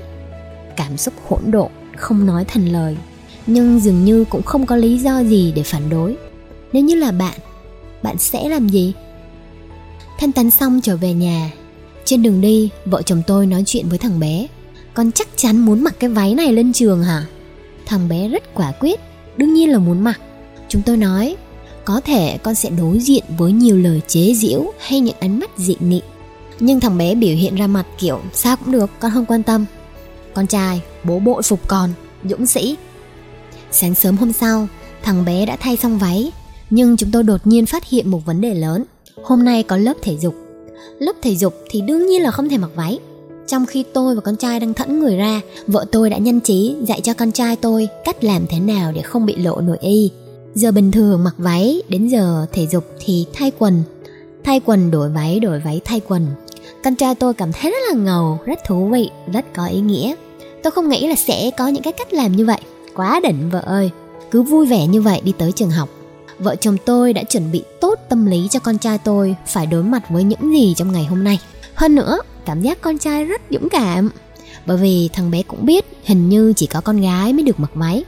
Cảm 0.77 0.97
xúc 0.97 1.15
hỗn 1.29 1.41
độn, 1.51 1.71
Không 1.97 2.27
nói 2.27 2.45
thành 2.45 2.67
lời. 2.67 2.97
Nhưng 3.47 3.81
dường 3.81 4.05
như 4.05 4.25
cũng 4.31 4.43
không 4.43 4.67
có 4.67 4.77
lý 4.77 4.99
do 4.99 5.19
gì 5.19 5.53
để 5.57 5.63
phản 5.63 5.91
đối. 5.91 6.17
Nếu 6.73 6.83
như 6.83 6.95
là 6.95 7.13
bạn 7.13 7.39
Bạn 8.03 8.19
sẽ 8.19 8.49
làm 8.49 8.69
gì? 8.69 8.93
Thanh 10.19 10.33
tán 10.33 10.51
xong 10.51 10.81
trở 10.83 10.97
về 10.97 11.13
nhà 11.13 11.51
trên 12.09 12.23
đường 12.23 12.41
đi, 12.41 12.71
vợ 12.85 13.03
chồng 13.03 13.23
tôi 13.27 13.47
nói 13.47 13.63
chuyện 13.67 13.89
với 13.89 13.99
thằng 13.99 14.21
bé. 14.21 14.47
Con 14.95 15.13
chắc 15.13 15.29
chắn 15.37 15.59
muốn 15.59 15.85
mặc 15.85 15.95
cái 15.99 16.11
váy 16.11 16.35
này 16.35 16.53
lên 16.53 16.73
trường 16.73 17.03
hả? 17.03 17.27
Thằng 17.87 18.09
bé 18.09 18.29
rất 18.29 18.55
quả 18.55 18.73
quyết 18.81 19.01
Đương 19.37 19.55
nhiên 19.55 19.71
là 19.71 19.79
muốn 19.79 20.01
mặc. 20.01 20.21
Chúng 20.69 20.83
tôi 20.83 20.97
nói 20.97 21.37
Có 21.85 22.01
thể 22.01 22.39
con 22.43 22.55
sẽ 22.55 22.71
đối 22.71 22.99
diện 22.99 23.25
với 23.39 23.53
nhiều 23.53 23.77
lời 23.77 24.01
chế 24.07 24.35
giễu 24.35 24.73
Hay 24.81 25.01
những 25.01 25.17
ánh 25.21 25.39
mắt 25.39 25.51
dị 25.57 25.77
nghị. 25.81 26.03
Nhưng 26.61 26.81
thằng 26.81 26.99
bé 26.99 27.15
biểu 27.15 27.37
hiện 27.37 27.55
ra 27.55 27.67
mặt 27.67 27.87
kiểu 27.99 28.21
Sao 28.33 28.57
cũng 28.57 28.73
được, 28.73 28.91
con 29.01 29.11
không 29.15 29.27
quan 29.27 29.43
tâm. 29.43 29.65
Con 30.35 30.47
trai, 30.47 30.81
bố 31.05 31.19
bội 31.19 31.43
phục 31.43 31.69
con 31.69 31.91
Dũng 32.25 32.47
sĩ. 32.47 32.77
Sáng 33.71 33.95
sớm 33.95 34.17
hôm 34.17 34.33
sau 34.33 34.69
Thằng 35.03 35.25
bé 35.25 35.47
đã 35.47 35.57
thay 35.57 35.77
xong 35.77 35.99
váy 35.99 36.33
Nhưng 36.71 36.97
chúng 36.97 37.11
tôi 37.11 37.23
đột 37.23 37.47
nhiên 37.47 37.67
phát 37.67 37.89
hiện 37.89 38.11
một 38.11 38.27
vấn 38.27 38.41
đề 38.41 38.55
lớn. 38.55 38.85
Hôm 39.23 39.45
nay 39.45 39.63
có 39.63 39.77
lớp 39.77 39.95
thể 40.03 40.17
dục. 40.21 40.48
Lớp 40.99 41.13
thể 41.23 41.37
dục 41.37 41.55
thì 41.71 41.81
đương 41.81 42.07
nhiên 42.07 42.23
là 42.23 42.31
không 42.31 42.49
thể 42.49 42.59
mặc 42.59 42.71
váy. 42.75 42.99
Trong 43.47 43.67
khi 43.67 43.85
tôi 43.93 44.15
và 44.15 44.21
con 44.21 44.37
trai 44.37 44.61
đang 44.61 44.75
thẫn 44.75 45.01
người 45.01 45.17
ra 45.17 45.41
Vợ 45.67 45.85
tôi 45.93 46.11
đã 46.11 46.19
nhân 46.19 46.41
trí 46.41 46.77
dạy 46.83 47.01
cho 47.01 47.15
con 47.15 47.33
trai 47.33 47.57
tôi 47.57 47.89
cách 48.05 48.25
làm 48.25 48.47
thế 48.47 48.61
nào 48.61 48.93
để 48.93 49.03
không 49.03 49.27
bị 49.27 49.37
lộ 49.37 49.61
nội 49.61 49.79
y. 49.81 50.11
Giờ 50.55 50.73
bình 50.73 50.93
thường 50.93 51.25
mặc 51.25 51.35
váy, 51.39 51.83
đến 51.89 52.09
giờ 52.09 52.47
thể 52.53 52.67
dục 52.67 52.85
thì 53.01 53.27
thay 53.33 53.53
quần. 53.59 53.83
Thay 54.45 54.61
quần 54.65 54.91
đổi 54.91 55.09
váy, 55.09 55.41
đổi 55.41 55.61
váy 55.61 55.81
thay 55.85 56.01
quần. 56.09 56.27
Con 56.85 56.95
trai 56.97 57.15
tôi 57.15 57.35
cảm 57.35 57.53
thấy 57.53 57.71
rất 57.71 57.79
là 57.89 58.05
ngầu, 58.05 58.39
rất 58.45 58.59
thú 58.67 58.89
vị, 58.89 59.11
rất 59.33 59.55
có 59.55 59.67
ý 59.67 59.81
nghĩa. 59.81 60.15
Tôi 60.63 60.71
không 60.71 60.89
nghĩ 60.89 61.07
là 61.07 61.15
sẽ 61.15 61.51
có 61.59 61.69
những 61.69 61.83
cái 61.83 61.93
cách 61.93 62.13
làm 62.13 62.37
như 62.37 62.45
vậy. 62.45 62.61
Quá 62.95 63.21
đỉnh 63.23 63.51
vợ 63.51 63.61
ơi. 63.61 63.91
Cứ 64.31 64.43
vui 64.43 64.67
vẻ 64.67 64.87
như 64.87 65.01
vậy 65.01 65.21
đi 65.25 65.33
tới 65.39 65.53
trường 65.53 65.71
học 65.71 65.89
vợ 66.39 66.57
chồng 66.57 66.77
tôi 66.85 67.13
đã 67.13 67.23
chuẩn 67.23 67.53
bị 67.53 67.63
tốt 67.81 67.99
tâm 68.09 68.27
lý 68.27 68.49
cho 68.51 68.61
con 68.61 68.79
trai 68.79 68.99
tôi 68.99 69.37
phải 69.47 69.67
đối 69.67 69.83
mặt 69.83 70.11
với 70.11 70.25
những 70.25 70.53
gì 70.53 70.75
trong 70.77 70.93
ngày 70.93 71.05
hôm 71.05 71.25
nay. 71.25 71.41
Hơn 71.75 71.95
nữa, 71.95 72.19
cảm 72.47 72.63
giác 72.63 72.79
con 72.81 72.99
trai 72.99 73.25
rất 73.25 73.43
dũng 73.51 73.69
cảm. 73.69 74.11
Bởi 74.67 74.77
vì 74.77 75.09
thằng 75.13 75.31
bé 75.31 75.43
cũng 75.43 75.67
biết 75.67 75.85
hình 76.05 76.29
như 76.29 76.53
chỉ 76.57 76.67
có 76.67 76.81
con 76.81 77.01
gái 77.01 77.33
mới 77.33 77.43
được 77.43 77.61
mặc 77.61 77.71
váy. 77.75 78.05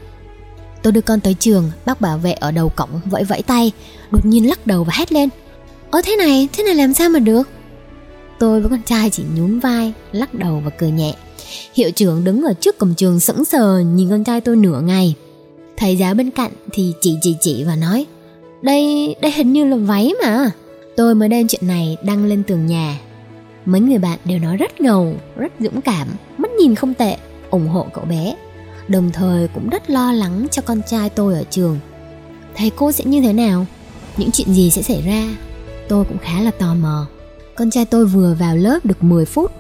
Tôi 0.83 0.93
đưa 0.93 1.01
con 1.01 1.21
tới 1.21 1.35
trường, 1.35 1.71
bác 1.85 2.01
bảo 2.01 2.19
vệ 2.19 2.33
ở 2.33 2.51
đầu 2.51 2.69
cổng 2.69 3.01
vẫy 3.05 3.25
vẫy 3.25 3.43
tay, 3.43 3.73
đột 4.11 4.27
nhiên 4.27 4.49
lắc 4.49 4.67
đầu 4.67 4.85
và 4.85 4.93
hét 4.97 5.13
lên. 5.13 5.29
Ơ 5.91 6.01
thế 6.05 6.17
này, 6.17 6.49
thế 6.53 6.65
này 6.65 6.75
làm 6.75 6.95
sao 6.95 7.09
mà 7.09 7.19
được? 7.19 7.49
Tôi 8.39 8.61
với 8.61 8.71
con 8.71 8.83
trai 8.83 9.11
chỉ 9.11 9.23
nhún 9.37 9.59
vai, 9.59 9.93
lắc 10.13 10.35
đầu 10.35 10.63
và 10.65 10.71
cười 10.71 10.91
nhẹ. 10.91 11.15
Hiệu 11.75 11.91
trưởng 11.91 12.25
đứng 12.25 12.43
ở 12.43 12.53
trước 12.53 12.79
cổng 12.79 12.95
trường 12.95 13.21
sững 13.21 13.45
sờ 13.45 13.81
nhìn 13.81 14.11
con 14.11 14.25
trai 14.25 14.41
tôi 14.41 14.57
nửa 14.57 14.81
ngày. 14.81 15.15
Thầy 15.77 15.97
giáo 15.97 16.15
bên 16.15 16.31
cạnh 16.31 16.53
thì 16.73 16.93
chỉ 17.01 17.17
chỉ 17.23 17.37
chỉ 17.41 17.65
và 17.65 17.77
nói 17.77 18.07
đây, 18.63 19.17
đây 19.21 19.33
hình 19.33 19.53
như 19.53 19.65
là 19.65 19.77
váy 19.77 20.13
mà 20.23 20.51
Tôi 20.97 21.15
mới 21.15 21.29
đem 21.29 21.49
chuyện 21.49 21.67
này 21.67 21.97
đăng 22.03 22.25
lên 22.25 22.43
tường 22.43 22.67
nhà. 22.67 22.99
Mấy 23.65 23.81
người 23.81 23.99
bạn 23.99 24.19
đều 24.25 24.39
nói 24.39 24.57
rất 24.57 24.81
ngầu, 24.81 25.15
rất 25.37 25.53
dũng 25.61 25.81
cảm, 25.81 26.09
mắt 26.39 26.51
nhìn 26.51 26.75
không 26.75 26.95
tệ, 26.95 27.17
ủng 27.51 27.69
hộ 27.69 27.87
cậu 27.93 28.05
bé. 28.05 28.37
Đồng 28.89 29.11
thời 29.13 29.49
cũng 29.49 29.69
rất 29.69 29.91
lo 29.91 30.13
lắng 30.13 30.47
cho 30.51 30.63
con 30.63 30.81
trai 30.87 31.11
tôi 31.11 31.35
ở 31.35 31.45
trường. 31.51 31.79
Thầy 32.55 32.71
cô 32.71 32.93
sẽ 32.93 33.05
như 33.05 33.21
thế 33.21 33.33
nào? 33.33 33.67
Những 34.17 34.31
chuyện 34.31 34.55
gì 34.55 34.71
sẽ 34.71 34.83
xảy 34.83 35.03
ra? 35.03 35.29
Tôi 35.89 36.05
cũng 36.05 36.19
khá 36.19 36.41
là 36.41 36.51
tò 36.51 36.75
mò. 36.75 37.07
Con 37.55 37.71
trai 37.71 37.85
tôi 37.85 38.07
vừa 38.07 38.37
vào 38.39 38.57
lớp 38.57 38.79
được 38.85 39.03
10 39.03 39.25
phút. 39.25 39.53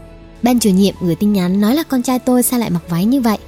Ban 0.42 0.58
chủ 0.58 0.70
nhiệm 0.70 0.94
gửi 1.00 1.14
tin 1.14 1.32
nhắn 1.32 1.60
nói 1.60 1.74
là 1.74 1.82
con 1.82 2.02
trai 2.02 2.18
tôi 2.18 2.42
sao 2.42 2.60
lại 2.60 2.70
mặc 2.70 2.82
váy 2.88 3.04
như 3.04 3.20
vậy. 3.20 3.38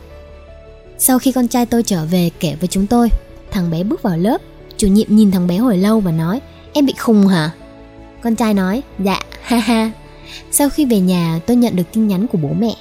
Sau 0.99 1.18
khi 1.18 1.32
con 1.32 1.49
trai 1.49 1.66
tôi 1.66 1.82
trở 1.82 2.04
về 2.04 2.30
kể 2.40 2.56
với 2.61 2.68
chúng 2.68 2.87
tôi, 2.87 3.09
thằng 3.50 3.71
bé 3.71 3.85
bước 3.85 4.02
vào 4.02 4.16
lớp. 4.16 4.40
Chủ 4.82 4.88
nhiệm 4.88 5.06
nhìn 5.08 5.30
thằng 5.30 5.46
bé 5.46 5.56
hồi 5.56 5.78
lâu 5.78 6.00
và 6.00 6.12
nói 6.12 6.40
Em 6.72 6.86
bị 6.86 6.94
khùng 6.98 7.26
hả? 7.26 7.50
Con 8.22 8.36
trai 8.36 8.54
nói 8.54 8.82
Dạ, 8.98 9.20
ha 9.42 9.56
ha. 9.56 9.90
Sau 10.50 10.68
khi 10.68 10.84
về 10.84 11.00
nhà 11.00 11.40
tôi 11.46 11.56
nhận 11.56 11.76
được 11.76 11.82
tin 11.92 12.08
nhắn 12.08 12.26
của 12.26 12.38
bố 12.38 12.48
mẹ. 12.58 12.74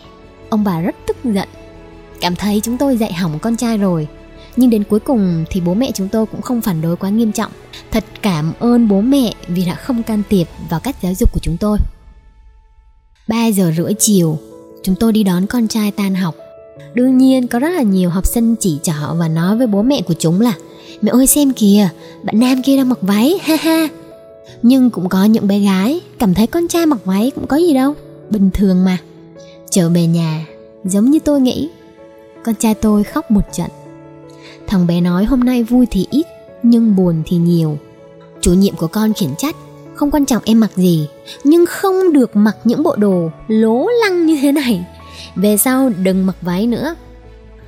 Ông 0.49 0.63
bà 0.63 0.81
rất 0.81 0.95
tức 1.07 1.17
giận. 1.23 1.49
Cảm 2.21 2.35
thấy 2.35 2.61
chúng 2.63 2.77
tôi 2.77 2.97
dạy 2.97 3.13
hỏng 3.13 3.39
con 3.39 3.55
trai 3.55 3.77
rồi 3.77 4.07
Nhưng 4.55 4.69
đến 4.69 4.83
cuối 4.83 4.99
cùng 4.99 5.45
thì 5.49 5.61
bố 5.61 5.73
mẹ 5.73 5.91
chúng 5.93 6.07
tôi 6.07 6.25
cũng 6.25 6.41
không 6.41 6.61
phản 6.61 6.81
đối 6.81 6.95
quá 6.95 7.09
nghiêm 7.09 7.31
trọng. 7.31 7.51
Thật 7.91 8.03
cảm 8.21 8.53
ơn 8.59 8.87
bố 8.87 9.01
mẹ 9.01 9.33
vì 9.47 9.65
đã 9.65 9.75
không 9.75 10.03
can 10.03 10.23
thiệp 10.29 10.47
vào 10.69 10.79
cách 10.79 10.95
giáo 11.01 11.13
dục 11.13 11.33
của 11.33 11.39
chúng 11.43 11.57
tôi. 11.57 11.77
3 13.27 13.47
giờ 13.47 13.71
rưỡi 13.77 13.93
chiều 13.99 14.37
Chúng 14.83 14.95
tôi 14.95 15.13
đi 15.13 15.23
đón 15.23 15.47
con 15.47 15.67
trai 15.67 15.91
tan 15.91 16.15
học. 16.15 16.35
Đương 16.93 17.17
nhiên 17.17 17.47
có 17.47 17.59
rất 17.59 17.69
là 17.69 17.81
nhiều 17.81 18.09
học 18.09 18.25
sinh 18.25 18.55
chỉ 18.55 18.79
trỏ 18.83 19.15
và 19.19 19.27
nói 19.27 19.57
với 19.57 19.67
bố 19.67 19.81
mẹ 19.81 20.01
của 20.01 20.15
chúng 20.19 20.41
là 20.41 20.53
Mẹ 21.01 21.11
ơi 21.11 21.27
xem 21.27 21.53
kìa, 21.53 21.89
bạn 22.23 22.39
nam 22.39 22.61
kia 22.63 22.77
đang 22.77 22.89
mặc 22.89 22.99
váy, 23.01 23.39
ha 23.41 23.55
ha. 23.55 23.87
Nhưng 24.61 24.89
cũng 24.89 25.09
có 25.09 25.23
những 25.23 25.47
bé 25.47 25.59
gái 25.59 26.01
cảm 26.19 26.33
thấy 26.33 26.47
con 26.47 26.67
trai 26.67 26.85
mặc 26.85 27.05
váy 27.05 27.31
cũng 27.35 27.47
có 27.47 27.57
gì 27.57 27.73
đâu 27.73 27.93
Bình 28.29 28.49
thường 28.53 28.85
mà. 28.85 28.97
Trở 29.69 29.89
về 29.89 30.07
nhà, 30.07 30.45
giống 30.83 31.11
như 31.11 31.19
tôi 31.19 31.41
nghĩ 31.41 31.69
Con 32.43 32.55
trai 32.55 32.73
tôi 32.73 33.03
khóc 33.03 33.31
một 33.31 33.53
trận. 33.53 33.69
Thằng 34.67 34.87
bé 34.87 35.01
nói 35.01 35.25
hôm 35.25 35.39
nay 35.39 35.63
vui 35.63 35.87
thì 35.91 36.07
ít 36.11 36.25
Nhưng 36.63 36.95
buồn 36.95 37.23
thì 37.25 37.37
nhiều. 37.37 37.77
Chủ 38.41 38.53
nhiệm 38.53 38.75
của 38.75 38.87
con 38.87 39.13
khiển 39.13 39.29
trách 39.37 39.55
Không 39.95 40.11
quan 40.11 40.25
trọng 40.25 40.43
em 40.45 40.59
mặc 40.59 40.71
gì 40.75 41.07
Nhưng 41.43 41.65
không 41.65 42.13
được 42.13 42.35
mặc 42.35 42.57
những 42.63 42.83
bộ 42.83 42.95
đồ 42.95 43.29
lố 43.47 43.87
lăng 44.03 44.25
như 44.25 44.37
thế 44.41 44.51
này. 44.51 44.85
Về 45.35 45.57
sau 45.57 45.89
đừng 46.03 46.25
mặc 46.25 46.35
váy 46.41 46.67
nữa. 46.67 46.95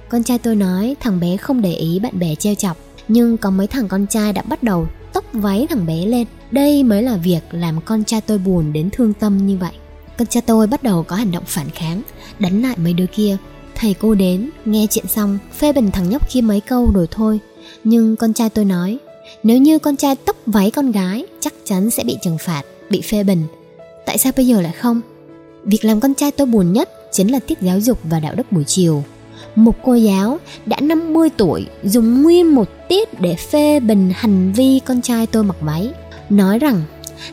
Con 0.10 0.24
trai 0.24 0.39
tôi 0.39 0.56
nói 0.56 0.96
thằng 1.00 1.20
bé 1.20 1.38
không 1.38 1.62
để 1.62 1.74
ý 1.74 2.00
bạn 2.00 2.20
bè 2.20 2.36
treo 2.36 2.56
chọc 2.56 2.77
nhưng 3.07 3.38
có 3.38 3.50
mấy 3.50 3.67
thằng 3.67 3.88
con 3.88 4.07
trai 4.07 4.33
đã 4.33 4.41
bắt 4.41 4.63
đầu 4.63 4.88
tóc 5.13 5.25
váy 5.33 5.67
thằng 5.69 5.86
bé 5.86 6.05
lên. 6.05 6.27
Đây 6.51 6.83
mới 6.83 7.03
là 7.03 7.17
việc 7.17 7.41
làm 7.51 7.81
con 7.81 8.03
trai 8.03 8.22
tôi 8.22 8.38
buồn 8.38 8.74
đến 8.74 8.89
thương 8.91 9.13
tâm 9.13 9.48
như 9.48 9.57
vậy. 9.57 9.72
Con 10.17 10.27
trai 10.27 10.41
tôi 10.41 10.67
bắt 10.67 10.83
đầu 10.83 11.03
có 11.03 11.15
hành 11.15 11.31
động 11.31 11.43
phản 11.48 11.69
kháng, 11.69 12.01
đánh 12.39 12.62
lại 12.62 12.75
mấy 12.77 12.93
đứa 12.93 13.05
kia. 13.05 13.38
Thầy 13.75 13.93
cô 13.93 14.15
đến, 14.15 14.50
nghe 14.65 14.88
chuyện 14.89 15.07
xong, 15.07 15.38
phê 15.57 15.74
bình 15.74 15.91
thằng 15.91 16.10
nhóc 16.10 16.29
kia 16.29 16.41
mấy 16.41 16.60
câu 16.60 16.91
rồi 16.91 17.07
thôi. 17.12 17.39
Nhưng 17.83 18.15
con 18.15 18.33
trai 18.33 18.50
tôi 18.50 18.65
nói, 18.65 18.98
nếu 19.43 19.57
như 19.57 19.79
con 19.79 19.95
trai 19.95 20.15
tóc 20.15 20.36
váy 20.45 20.72
con 20.72 20.91
gái, 20.91 21.25
chắc 21.39 21.53
chắn 21.65 21.89
sẽ 21.89 22.03
bị 22.03 22.17
trừng 22.22 22.38
phạt, 22.38 22.62
bị 22.89 23.01
phê 23.01 23.24
bình. 23.24 23.43
Tại 24.05 24.17
sao 24.17 24.31
bây 24.36 24.48
giờ 24.48 24.62
lại 24.62 24.74
không? 24.74 25.01
Việc 25.63 25.86
làm 25.86 26.00
con 26.00 26.13
trai 26.13 26.31
tôi 26.31 26.48
buồn 26.48 26.74
nhất 26.74 26.89
chính 27.12 27.31
là 27.31 27.39
tiết 27.39 27.62
giáo 27.62 27.79
dục 27.79 28.00
và 28.03 28.19
đạo 28.19 28.36
đức 28.36 28.51
buổi 28.51 28.63
chiều 28.63 29.03
một 29.55 29.75
cô 29.83 29.93
giáo 29.93 30.39
đã 30.65 30.77
50 30.81 31.29
tuổi, 31.38 31.65
dùng 31.83 32.22
nguyên 32.22 32.55
một 32.55 32.67
tiết 32.89 33.22
để 33.22 33.36
phê 33.36 33.79
bình 33.79 34.12
hành 34.15 34.53
vi 34.53 34.79
con 34.86 35.01
trai 35.01 35.27
tôi 35.27 35.43
mặc 35.43 35.57
váy. 35.62 35.91
Nói 36.29 36.60
rằng, 36.60 36.81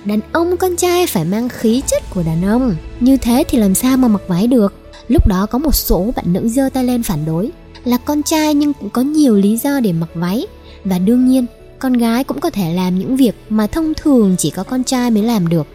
đàn 0.04 0.20
ông 0.32 0.56
con 0.56 0.76
trai 0.76 1.06
phải 1.06 1.24
mang 1.24 1.48
khí 1.48 1.82
chất 1.86 2.02
của 2.10 2.22
đàn 2.22 2.44
ông, 2.44 2.76
như 3.00 3.16
thế 3.16 3.44
thì 3.48 3.58
làm 3.58 3.74
sao 3.74 3.96
mà 3.96 4.08
mặc 4.08 4.22
váy 4.28 4.46
được? 4.46 4.74
Lúc 5.08 5.26
đó 5.26 5.46
có 5.46 5.58
một 5.58 5.74
số 5.74 6.12
bạn 6.16 6.32
nữ 6.32 6.48
giơ 6.48 6.68
tay 6.72 6.84
lên 6.84 7.02
phản 7.02 7.24
đối, 7.24 7.50
là 7.84 7.96
con 7.96 8.22
trai 8.22 8.54
nhưng 8.54 8.72
cũng 8.72 8.90
có 8.90 9.02
nhiều 9.02 9.36
lý 9.36 9.56
do 9.56 9.80
để 9.80 9.92
mặc 9.92 10.08
váy. 10.14 10.46
Và 10.84 10.98
đương 10.98 11.26
nhiên, 11.26 11.46
con 11.78 11.92
gái 11.92 12.24
cũng 12.24 12.40
có 12.40 12.50
thể 12.50 12.74
làm 12.74 12.98
những 12.98 13.16
việc 13.16 13.34
mà 13.48 13.66
thông 13.66 13.92
thường 13.94 14.34
chỉ 14.38 14.50
có 14.50 14.62
con 14.62 14.84
trai 14.84 15.10
mới 15.10 15.22
làm 15.22 15.48
được. 15.48 15.66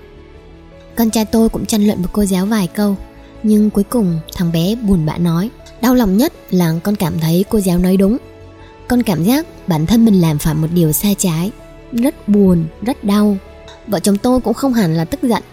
Con 0.95 1.09
trai 1.09 1.25
tôi 1.25 1.49
cũng 1.49 1.65
tranh 1.65 1.87
luận 1.87 1.97
với 1.97 2.09
cô 2.11 2.25
giáo 2.25 2.45
vài 2.45 2.67
câu, 2.67 2.95
nhưng 3.43 3.69
cuối 3.69 3.83
cùng 3.83 4.19
thằng 4.33 4.51
bé 4.51 4.75
buồn 4.75 5.05
bã 5.05 5.17
nói 5.17 5.49
Đau 5.85 5.95
lòng 5.95 6.17
nhất 6.17 6.33
là 6.49 6.73
con 6.83 6.95
cảm 6.95 7.19
thấy 7.19 7.45
cô 7.49 7.59
giáo 7.59 7.77
nói 7.77 7.97
đúng. 7.97 8.17
Con 8.87 9.03
cảm 9.03 9.23
giác 9.23 9.45
bản 9.67 9.85
thân 9.85 10.05
mình 10.05 10.21
làm 10.21 10.37
phải 10.37 10.53
một 10.53 10.67
điều 10.73 10.91
sai 10.91 11.15
trái 11.17 11.51
Rất 11.91 12.29
buồn, 12.29 12.65
rất 12.81 13.03
đau. 13.03 13.37
Vợ 13.87 13.99
chồng 13.99 14.17
tôi 14.17 14.39
cũng 14.39 14.53
không 14.53 14.73
hẳn 14.73 14.95
là 14.95 15.05
tức 15.05 15.23
giận 15.23 15.43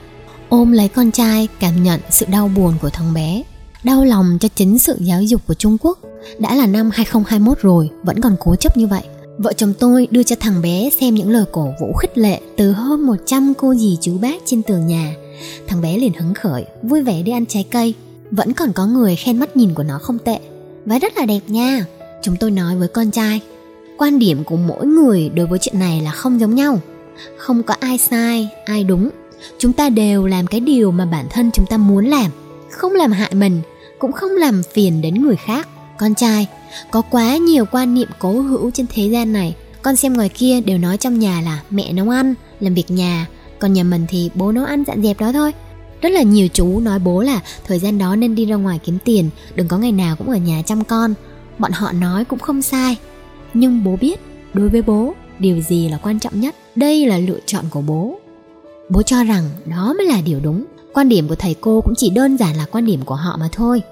Ôm 0.49 0.73
lấy 0.73 0.89
con 0.89 1.11
trai 1.11 1.49
cảm 1.61 1.83
nhận 1.83 2.01
sự 2.11 2.27
đau 2.31 2.49
buồn 2.49 2.75
của 2.83 2.91
thằng 2.91 3.15
bé. 3.15 3.43
Đau 3.85 4.05
lòng 4.05 4.39
cho 4.41 4.49
chính 4.55 4.79
sự 4.79 4.97
giáo 5.01 5.23
dục 5.23 5.41
của 5.47 5.55
Trung 5.55 5.77
Quốc. 5.81 5.99
Đã 6.39 6.55
là 6.55 6.67
năm 6.67 6.91
2021 6.93 7.59
rồi 7.59 7.91
Vẫn 8.03 8.21
còn 8.21 8.37
cố 8.41 8.57
chấp 8.57 8.77
như 8.77 8.87
vậy. 8.87 9.03
Vợ 9.39 9.53
chồng 9.53 9.75
tôi 9.79 10.09
đưa 10.11 10.23
cho 10.23 10.37
thằng 10.41 10.63
bé 10.63 10.91
xem 11.01 11.15
những 11.15 11.31
lời 11.31 11.45
cổ 11.53 11.69
vũ 11.81 11.93
khích 11.93 12.19
lệ 12.19 12.41
Từ 12.57 12.73
hơn 12.73 13.07
100 13.07 13.53
cô 13.59 13.75
dì 13.75 13.99
chú 14.01 14.19
bác 14.19 14.43
trên 14.47 14.63
tường 14.63 14.87
nhà. 14.87 15.15
Thằng 15.67 15.81
bé 15.81 15.99
liền 15.99 16.13
hứng 16.13 16.35
khởi 16.35 16.65
Vui 16.83 17.03
vẻ 17.03 17.23
đi 17.23 17.33
ăn 17.33 17.47
trái 17.47 17.65
cây 17.71 17.95
vẫn 18.33 18.53
còn 18.53 18.73
có 18.73 18.87
người 18.87 19.17
khen 19.17 19.39
mắt 19.39 19.57
nhìn 19.57 19.75
của 19.75 19.83
nó 19.83 19.99
không 19.99 20.19
tệ. 20.19 20.39
Và 20.87 20.99
rất 20.99 21.17
là 21.17 21.27
đẹp 21.27 21.41
nha. 21.47 21.85
Chúng 22.23 22.37
tôi 22.37 22.51
nói 22.51 22.77
với 22.77 22.89
con 22.89 23.11
trai, 23.11 23.41
quan 23.99 24.19
điểm 24.19 24.45
của 24.45 24.57
mỗi 24.57 24.87
người 24.87 25.29
đối 25.35 25.47
với 25.47 25.59
chuyện 25.59 25.79
này 25.79 26.01
là 26.01 26.11
không 26.11 26.41
giống 26.41 26.55
nhau. 26.55 26.81
Không 27.37 27.63
có 27.63 27.75
ai 27.81 27.99
sai, 27.99 28.49
ai 28.65 28.85
đúng. 28.85 29.11
Chúng 29.59 29.73
ta 29.73 29.89
đều 29.89 30.27
làm 30.27 30.47
cái 30.47 30.61
điều 30.61 30.91
mà 30.91 31.05
bản 31.05 31.27
thân 31.31 31.51
chúng 31.51 31.67
ta 31.67 31.77
muốn 31.77 32.07
làm. 32.07 32.31
Không 32.71 32.93
làm 32.93 33.13
hại 33.13 33.35
mình, 33.35 33.61
cũng 33.99 34.13
không 34.13 34.31
làm 34.31 34.63
phiền 34.63 35.01
đến 35.01 35.15
người 35.23 35.37
khác. 35.37 35.69
Con 35.99 36.15
trai, 36.15 36.47
có 36.91 37.03
quá 37.03 37.37
nhiều 37.37 37.65
quan 37.73 37.95
niệm 37.95 38.09
cố 38.19 38.41
hữu 38.41 38.71
trên 38.71 38.87
thế 38.95 39.07
gian 39.07 39.33
này. 39.33 39.57
Con 39.83 39.97
xem 39.97 40.15
ngoài 40.15 40.29
kia 40.29 40.61
đều 40.61 40.79
nói 40.79 40.97
trong 40.97 41.19
nhà 41.19 41.41
là 41.41 41.63
mẹ 41.71 41.93
nấu 41.93 42.11
ăn, 42.11 42.35
làm 42.61 42.75
việc 42.75 42.91
nhà. 42.91 43.27
Còn 43.59 43.73
nhà 43.73 43.83
mình 43.83 44.07
thì 44.09 44.31
bố 44.35 44.53
nấu 44.53 44.65
ăn 44.65 44.85
dọn 44.85 45.03
dẹp 45.03 45.21
đó 45.21 45.33
thôi 45.33 45.53
rất 46.03 46.09
là 46.09 46.23
nhiều 46.23 46.49
chú 46.49 46.81
nói 46.81 46.99
bố 46.99 47.23
là 47.23 47.41
thời 47.67 47.79
gian 47.79 47.99
đó 47.99 48.17
nên 48.17 48.35
đi 48.35 48.45
ra 48.45 48.57
ngoài 48.57 48.81
kiếm 48.85 48.99
tiền, 49.05 49.31
đừng 49.55 49.69
có 49.69 49.79
ngày 49.79 49.93
nào 49.93 50.17
cũng 50.17 50.31
ở 50.31 50.37
nhà 50.37 50.63
chăm 50.67 50.85
con. 50.85 51.15
Bọn 51.59 51.73
họ 51.73 51.93
nói 51.93 52.25
cũng 52.25 52.39
không 52.39 52.63
sai. 52.63 52.97
Nhưng 53.55 53.85
bố 53.85 53.97
biết, 54.01 54.21
đối 54.55 54.69
với 54.69 54.83
bố, 54.83 55.15
điều 55.39 55.61
gì 55.61 55.89
là 55.89 55.99
quan 55.99 56.19
trọng 56.19 56.41
nhất? 56.41 56.55
Đây 56.77 57.07
là 57.07 57.19
lựa 57.19 57.39
chọn 57.47 57.65
của 57.71 57.81
bố. 57.81 58.21
Bố 58.89 59.03
cho 59.03 59.25
rằng 59.25 59.51
đó 59.65 59.95
mới 59.99 60.07
là 60.07 60.21
điều 60.21 60.41
đúng. 60.41 60.65
Quan 60.93 61.09
điểm 61.09 61.29
của 61.29 61.35
thầy 61.35 61.55
cô 61.61 61.81
cũng 61.81 61.95
chỉ 61.97 62.11
đơn 62.11 62.37
giản 62.37 62.57
là 62.57 62.67
quan 62.71 62.87
điểm 62.87 63.05
của 63.05 63.15
họ 63.15 63.37
mà 63.41 63.49
thôi. 63.53 63.83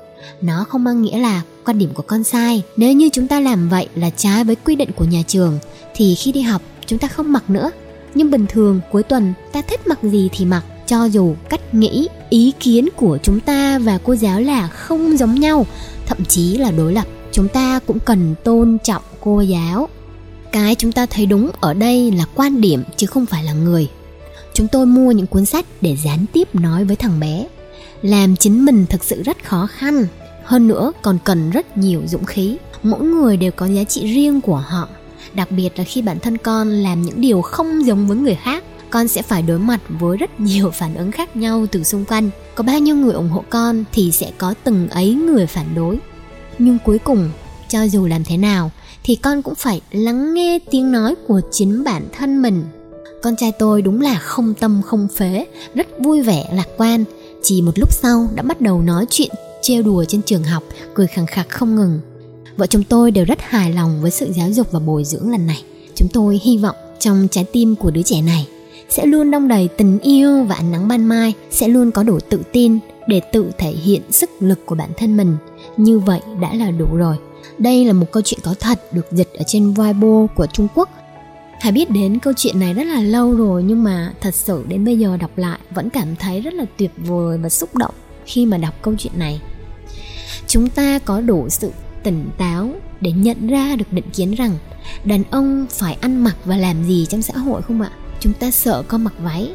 Nó 0.40 0.64
không 0.68 0.84
mang 0.84 1.02
nghĩa 1.02 1.18
là 1.18 1.42
quan 1.64 1.78
điểm 1.78 1.90
của 1.94 2.02
con 2.02 2.24
sai. 2.24 2.62
Nếu 2.76 2.92
như 2.92 3.08
chúng 3.12 3.28
ta 3.28 3.40
làm 3.40 3.68
vậy 3.68 3.88
là 3.94 4.10
trái 4.10 4.44
với 4.44 4.56
quy 4.56 4.76
định 4.76 4.90
của 4.96 5.04
nhà 5.04 5.22
trường, 5.26 5.58
thì 5.94 6.14
khi 6.14 6.32
đi 6.32 6.40
học, 6.40 6.62
chúng 6.86 6.98
ta 6.98 7.08
không 7.08 7.32
mặc 7.32 7.50
nữa. 7.50 7.70
Nhưng 8.14 8.30
bình 8.30 8.46
thường, 8.48 8.80
cuối 8.92 9.02
tuần, 9.02 9.32
ta 9.52 9.62
thích 9.62 9.86
mặc 9.86 9.98
gì 10.02 10.28
thì 10.32 10.44
mặc 10.44 10.62
cho 10.90 11.04
dù 11.04 11.34
cách 11.48 11.74
nghĩ, 11.74 12.08
ý 12.30 12.52
kiến 12.60 12.88
của 12.96 13.18
chúng 13.22 13.40
ta 13.40 13.78
và 13.78 13.98
cô 14.04 14.12
giáo 14.12 14.40
là 14.40 14.68
không 14.68 15.16
giống 15.16 15.34
nhau, 15.34 15.66
thậm 16.06 16.18
chí 16.24 16.56
là 16.56 16.70
đối 16.70 16.92
lập, 16.92 17.06
chúng 17.32 17.48
ta 17.48 17.80
cũng 17.86 17.98
cần 17.98 18.34
tôn 18.44 18.78
trọng 18.84 19.02
cô 19.20 19.40
giáo. 19.40 19.88
Cái 20.52 20.74
chúng 20.74 20.92
ta 20.92 21.06
thấy 21.06 21.26
đúng 21.26 21.50
ở 21.60 21.74
đây 21.74 22.10
là 22.10 22.24
quan 22.34 22.60
điểm 22.60 22.82
chứ 22.96 23.06
không 23.06 23.26
phải 23.26 23.44
là 23.44 23.52
người. 23.52 23.88
Chúng 24.54 24.68
tôi 24.68 24.86
mua 24.86 25.12
những 25.12 25.26
cuốn 25.26 25.44
sách 25.44 25.66
để 25.80 25.96
gián 25.96 26.24
tiếp 26.32 26.54
nói 26.54 26.84
với 26.84 26.96
thằng 26.96 27.20
bé, 27.20 27.46
làm 28.02 28.36
chính 28.36 28.64
mình 28.64 28.86
thực 28.86 29.04
sự 29.04 29.22
rất 29.22 29.44
khó 29.44 29.66
khăn. 29.66 30.06
Hơn 30.44 30.68
nữa, 30.68 30.92
còn 31.02 31.18
cần 31.24 31.50
rất 31.50 31.76
nhiều 31.78 32.02
dũng 32.06 32.24
khí. 32.24 32.56
Mỗi 32.82 33.00
người 33.00 33.36
đều 33.36 33.52
có 33.52 33.66
giá 33.66 33.84
trị 33.84 34.14
riêng 34.14 34.40
của 34.40 34.56
họ, 34.56 34.88
đặc 35.34 35.50
biệt 35.50 35.78
là 35.78 35.84
khi 35.84 36.02
bản 36.02 36.18
thân 36.20 36.38
con 36.38 36.70
làm 36.70 37.02
những 37.02 37.20
điều 37.20 37.42
không 37.42 37.86
giống 37.86 38.08
với 38.08 38.16
người 38.16 38.34
khác 38.34 38.64
con 38.90 39.08
sẽ 39.08 39.22
phải 39.22 39.42
đối 39.42 39.58
mặt 39.58 39.80
với 39.88 40.16
rất 40.16 40.40
nhiều 40.40 40.70
phản 40.74 40.94
ứng 40.94 41.12
khác 41.12 41.36
nhau 41.36 41.66
từ 41.72 41.84
xung 41.84 42.04
quanh. 42.04 42.30
Có 42.54 42.64
bao 42.64 42.78
nhiêu 42.78 42.96
người 42.96 43.12
ủng 43.12 43.28
hộ 43.28 43.44
con 43.50 43.84
thì 43.92 44.12
sẽ 44.12 44.32
có 44.38 44.54
từng 44.64 44.88
ấy 44.88 45.14
người 45.14 45.46
phản 45.46 45.74
đối. 45.74 45.98
Nhưng 46.58 46.78
cuối 46.84 46.98
cùng, 46.98 47.30
cho 47.68 47.82
dù 47.82 48.06
làm 48.06 48.24
thế 48.24 48.36
nào, 48.36 48.70
thì 49.04 49.16
con 49.16 49.42
cũng 49.42 49.54
phải 49.54 49.80
lắng 49.90 50.34
nghe 50.34 50.58
tiếng 50.70 50.92
nói 50.92 51.14
của 51.28 51.40
chính 51.50 51.84
bản 51.84 52.08
thân 52.12 52.42
mình. 52.42 52.64
Con 53.22 53.36
trai 53.36 53.52
tôi 53.52 53.82
đúng 53.82 54.00
là 54.00 54.18
không 54.18 54.54
tâm 54.54 54.82
không 54.82 55.08
phế, 55.16 55.46
rất 55.74 55.86
vui 55.98 56.22
vẻ, 56.22 56.48
lạc 56.52 56.68
quan. 56.76 57.04
Chỉ 57.42 57.62
một 57.62 57.78
lúc 57.78 57.92
sau 57.92 58.28
đã 58.34 58.42
bắt 58.42 58.60
đầu 58.60 58.82
nói 58.82 59.06
chuyện, 59.10 59.30
trêu 59.62 59.82
đùa 59.82 60.04
trên 60.04 60.22
trường 60.22 60.44
học, 60.44 60.62
cười 60.94 61.06
khẳng 61.06 61.26
khặc 61.26 61.48
không 61.48 61.76
ngừng. 61.76 62.00
Vợ 62.56 62.66
chồng 62.66 62.82
tôi 62.88 63.10
đều 63.10 63.24
rất 63.24 63.38
hài 63.40 63.72
lòng 63.72 64.02
với 64.02 64.10
sự 64.10 64.32
giáo 64.32 64.50
dục 64.50 64.72
và 64.72 64.80
bồi 64.80 65.04
dưỡng 65.04 65.30
lần 65.30 65.46
này. 65.46 65.62
Chúng 65.94 66.08
tôi 66.08 66.40
hy 66.42 66.58
vọng 66.58 66.76
trong 66.98 67.28
trái 67.30 67.44
tim 67.52 67.76
của 67.76 67.90
đứa 67.90 68.02
trẻ 68.02 68.22
này 68.22 68.48
sẽ 68.90 69.06
luôn 69.06 69.30
đong 69.30 69.48
đầy 69.48 69.68
tình 69.68 69.98
yêu 69.98 70.44
và 70.44 70.54
ánh 70.54 70.72
nắng 70.72 70.88
ban 70.88 71.04
mai, 71.04 71.34
sẽ 71.50 71.68
luôn 71.68 71.90
có 71.90 72.02
đủ 72.02 72.18
tự 72.28 72.42
tin 72.52 72.78
để 73.06 73.20
tự 73.32 73.50
thể 73.58 73.70
hiện 73.70 74.02
sức 74.10 74.30
lực 74.40 74.66
của 74.66 74.74
bản 74.74 74.90
thân 74.96 75.16
mình 75.16 75.36
như 75.76 75.98
vậy 75.98 76.20
đã 76.40 76.54
là 76.54 76.70
đủ 76.70 76.96
rồi 76.96 77.16
đây 77.58 77.84
là 77.84 77.92
một 77.92 78.06
câu 78.12 78.22
chuyện 78.22 78.40
có 78.44 78.54
thật 78.60 78.92
được 78.92 79.06
dịch 79.12 79.32
ở 79.34 79.44
trên 79.46 79.74
Weibo 79.74 80.26
của 80.26 80.46
Trung 80.46 80.68
Quốc 80.74 80.88
Hải 81.60 81.72
biết 81.72 81.90
đến 81.90 82.18
câu 82.18 82.32
chuyện 82.36 82.60
này 82.60 82.74
rất 82.74 82.84
là 82.84 83.00
lâu 83.00 83.34
rồi, 83.34 83.62
nhưng 83.62 83.84
mà 83.84 84.12
thật 84.20 84.34
sự 84.34 84.64
đến 84.68 84.84
bây 84.84 84.98
giờ 84.98 85.16
đọc 85.16 85.30
lại 85.38 85.58
vẫn 85.70 85.90
cảm 85.90 86.16
thấy 86.16 86.40
rất 86.40 86.54
là 86.54 86.64
tuyệt 86.76 86.90
vời 86.96 87.38
và 87.38 87.48
xúc 87.48 87.76
động 87.76 87.94
khi 88.26 88.46
mà 88.46 88.58
đọc 88.58 88.74
câu 88.82 88.94
chuyện 88.98 89.12
này. 89.16 89.40
Chúng 90.46 90.68
ta 90.68 90.98
có 90.98 91.20
đủ 91.20 91.48
sự 91.48 91.72
tỉnh 92.02 92.30
táo 92.38 92.70
để 93.00 93.12
nhận 93.12 93.46
ra 93.46 93.76
được 93.76 93.92
định 93.92 94.10
kiến 94.12 94.34
rằng 94.34 94.54
đàn 95.04 95.22
ông 95.30 95.66
phải 95.70 95.98
ăn 96.00 96.24
mặc 96.24 96.36
và 96.44 96.56
làm 96.56 96.84
gì 96.84 97.06
trong 97.06 97.22
xã 97.22 97.38
hội 97.38 97.62
không 97.62 97.82
ạ? 97.82 97.90
Chúng 98.20 98.32
ta 98.32 98.50
sợ 98.50 98.82
con 98.88 99.04
mặc 99.04 99.14
váy. 99.22 99.50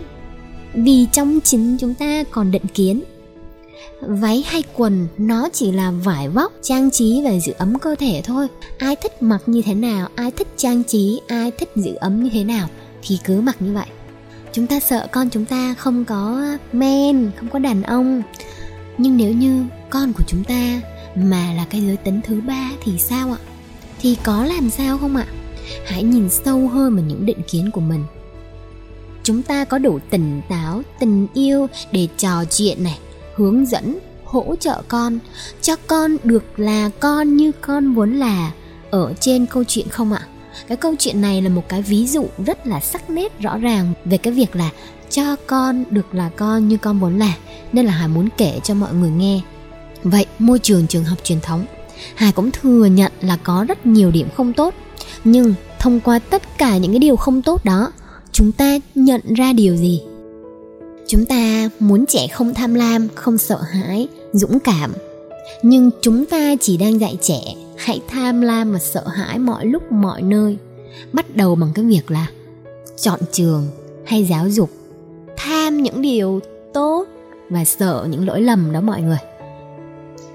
Vì 0.73 1.07
trong 1.11 1.39
chính 1.43 1.77
chúng 1.77 1.93
ta 1.93 2.23
còn 2.31 2.51
định 2.51 2.65
kiến, 2.73 3.03
váy 4.01 4.43
hay 4.47 4.63
quần 4.73 5.07
nó 5.17 5.49
chỉ 5.53 5.71
là 5.71 5.91
vải 5.91 6.29
vóc, 6.29 6.53
trang 6.61 6.91
trí 6.91 7.21
và 7.23 7.39
giữ 7.39 7.53
ấm 7.57 7.79
cơ 7.79 7.95
thể 7.95 8.21
thôi. 8.25 8.47
Ai 8.77 8.95
thích 8.95 9.23
mặc 9.23 9.41
như 9.45 9.61
thế 9.61 9.73
nào, 9.73 10.07
ai 10.15 10.31
thích 10.31 10.47
trang 10.57 10.83
trí, 10.83 11.21
ai 11.27 11.51
thích 11.51 11.69
giữ 11.75 11.95
ấm 11.95 12.23
như 12.23 12.29
thế 12.33 12.43
nào 12.43 12.67
thì 13.01 13.19
cứ 13.23 13.41
mặc 13.41 13.55
như 13.59 13.73
vậy. 13.73 13.85
Chúng 14.53 14.67
ta 14.67 14.79
sợ 14.79 15.07
con 15.11 15.29
chúng 15.29 15.45
ta 15.45 15.73
không 15.73 16.05
có 16.05 16.45
men, 16.73 17.31
không 17.39 17.49
có 17.49 17.59
đàn 17.59 17.83
ông. 17.83 18.21
Nhưng 18.97 19.17
nếu 19.17 19.33
như 19.33 19.65
con 19.89 20.13
của 20.13 20.23
chúng 20.27 20.43
ta 20.43 20.81
mà 21.15 21.53
là 21.53 21.65
cái 21.69 21.81
giới 21.81 21.97
tính 21.97 22.21
thứ 22.27 22.41
ba 22.47 22.71
thì 22.83 22.97
sao 22.97 23.31
ạ? 23.31 23.39
Thì 24.01 24.17
có 24.23 24.45
làm 24.45 24.69
sao 24.69 24.97
không 24.97 25.15
ạ? 25.15 25.25
Hãy 25.85 26.03
nhìn 26.03 26.29
sâu 26.29 26.67
hơn 26.67 26.95
vào 26.95 27.05
những 27.05 27.25
định 27.25 27.41
kiến 27.47 27.71
của 27.71 27.81
mình 27.81 28.03
chúng 29.25 29.41
ta 29.41 29.65
có 29.65 29.77
đủ 29.77 29.99
tỉnh 30.09 30.41
táo, 30.49 30.81
tình 30.99 31.27
yêu 31.33 31.67
để 31.91 32.07
trò 32.17 32.45
chuyện 32.49 32.83
này, 32.83 32.99
hướng 33.35 33.65
dẫn, 33.65 33.99
hỗ 34.25 34.55
trợ 34.59 34.81
con. 34.87 35.19
Cho 35.61 35.75
con 35.87 36.17
được 36.23 36.59
là 36.59 36.89
con 36.99 37.37
như 37.37 37.51
con 37.61 37.85
muốn 37.85 38.15
là. 38.15 38.51
Ở 38.91 39.13
trên 39.19 39.45
câu 39.45 39.63
chuyện 39.63 39.89
không 39.89 40.13
ạ? 40.13 40.21
Cái 40.67 40.77
câu 40.77 40.95
chuyện 40.99 41.21
này 41.21 41.41
là 41.41 41.49
một 41.49 41.63
cái 41.69 41.81
ví 41.81 42.07
dụ 42.07 42.27
rất 42.45 42.67
là 42.67 42.79
sắc 42.79 43.09
nét, 43.09 43.39
rõ 43.39 43.57
ràng 43.57 43.93
về 44.05 44.17
cái 44.17 44.33
việc 44.33 44.55
là 44.55 44.69
cho 45.09 45.35
con 45.47 45.83
được 45.89 46.15
là 46.15 46.29
con 46.35 46.67
như 46.67 46.77
con 46.77 46.99
muốn 46.99 47.19
là, 47.19 47.33
nên 47.73 47.85
là 47.85 47.91
hải 47.91 48.07
muốn 48.07 48.29
kể 48.37 48.59
cho 48.63 48.73
mọi 48.73 48.93
người 48.93 49.11
nghe. 49.11 49.41
Vậy, 50.03 50.25
môi 50.39 50.59
trường 50.59 50.87
trường 50.87 51.03
học 51.03 51.17
truyền 51.23 51.41
thống 51.41 51.65
hải 52.15 52.31
cũng 52.31 52.51
thừa 52.51 52.85
nhận 52.85 53.11
là 53.21 53.37
có 53.43 53.65
rất 53.67 53.85
nhiều 53.85 54.11
điểm 54.11 54.27
không 54.37 54.53
tốt. 54.53 54.73
Nhưng 55.23 55.53
thông 55.79 55.99
qua 55.99 56.19
tất 56.19 56.57
cả 56.57 56.77
những 56.77 56.91
cái 56.91 56.99
điều 56.99 57.15
không 57.15 57.41
tốt 57.41 57.65
đó 57.65 57.91
chúng 58.35 58.51
ta 58.51 58.77
nhận 58.95 59.21
ra 59.33 59.53
điều 59.53 59.75
gì? 59.75 60.01
Chúng 61.07 61.25
ta 61.25 61.69
muốn 61.79 62.05
trẻ 62.05 62.27
không 62.27 62.53
tham 62.53 62.73
lam, 62.73 63.07
không 63.15 63.37
sợ 63.37 63.61
hãi, 63.61 64.07
dũng 64.33 64.59
cảm. 64.59 64.93
Nhưng 65.63 65.89
chúng 66.01 66.25
ta 66.25 66.55
chỉ 66.61 66.77
đang 66.77 66.99
dạy 66.99 67.17
trẻ 67.21 67.39
hãy 67.77 68.01
tham 68.07 68.41
lam 68.41 68.73
và 68.73 68.79
sợ 68.79 69.07
hãi 69.07 69.39
mọi 69.39 69.65
lúc, 69.65 69.91
mọi 69.91 70.21
nơi. 70.21 70.57
Bắt 71.13 71.35
đầu 71.35 71.55
bằng 71.55 71.71
cái 71.75 71.85
việc 71.85 72.11
là 72.11 72.27
chọn 72.97 73.19
trường 73.31 73.67
hay 74.05 74.23
giáo 74.23 74.49
dục. 74.49 74.69
Tham 75.37 75.83
những 75.83 76.01
điều 76.01 76.39
tốt 76.73 77.05
và 77.49 77.65
sợ 77.65 78.07
những 78.09 78.27
lỗi 78.27 78.41
lầm 78.41 78.73
đó 78.73 78.81
mọi 78.81 79.01
người. 79.01 79.19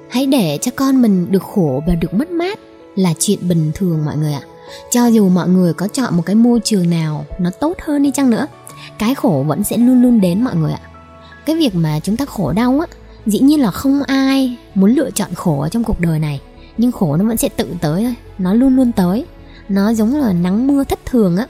Hãy 0.08 0.26
để 0.26 0.58
cho 0.60 0.70
con 0.76 1.02
mình 1.02 1.26
được 1.30 1.42
khổ 1.42 1.82
và 1.86 1.94
được 1.94 2.14
mất 2.14 2.30
mát 2.30 2.58
là 2.96 3.14
chuyện 3.18 3.48
bình 3.48 3.70
thường 3.74 4.04
mọi 4.04 4.16
người 4.16 4.32
ạ 4.32 4.42
cho 4.90 5.06
dù 5.06 5.28
mọi 5.28 5.48
người 5.48 5.72
có 5.72 5.88
chọn 5.88 6.16
một 6.16 6.22
cái 6.26 6.36
môi 6.36 6.60
trường 6.64 6.90
nào 6.90 7.24
nó 7.38 7.50
tốt 7.50 7.76
hơn 7.82 8.02
đi 8.02 8.10
chăng 8.10 8.30
nữa, 8.30 8.46
cái 8.98 9.14
khổ 9.14 9.44
vẫn 9.46 9.64
sẽ 9.64 9.76
luôn 9.76 10.02
luôn 10.02 10.20
đến 10.20 10.42
mọi 10.42 10.56
người 10.56 10.72
ạ. 10.72 10.80
Cái 11.46 11.56
việc 11.56 11.74
mà 11.74 12.00
chúng 12.00 12.16
ta 12.16 12.24
khổ 12.24 12.52
đau 12.52 12.80
á, 12.80 12.86
dĩ 13.26 13.38
nhiên 13.38 13.60
là 13.60 13.70
không 13.70 14.02
ai 14.02 14.56
muốn 14.74 14.94
lựa 14.94 15.10
chọn 15.10 15.34
khổ 15.34 15.60
ở 15.60 15.68
trong 15.68 15.84
cuộc 15.84 16.00
đời 16.00 16.18
này, 16.18 16.40
nhưng 16.78 16.92
khổ 16.92 17.16
nó 17.16 17.24
vẫn 17.24 17.36
sẽ 17.36 17.48
tự 17.48 17.66
tới 17.80 18.02
thôi, 18.02 18.14
nó 18.38 18.54
luôn 18.54 18.76
luôn 18.76 18.92
tới. 18.92 19.26
Nó 19.68 19.92
giống 19.92 20.16
là 20.16 20.32
nắng 20.32 20.66
mưa 20.66 20.84
thất 20.84 20.98
thường 21.06 21.36
á. 21.36 21.46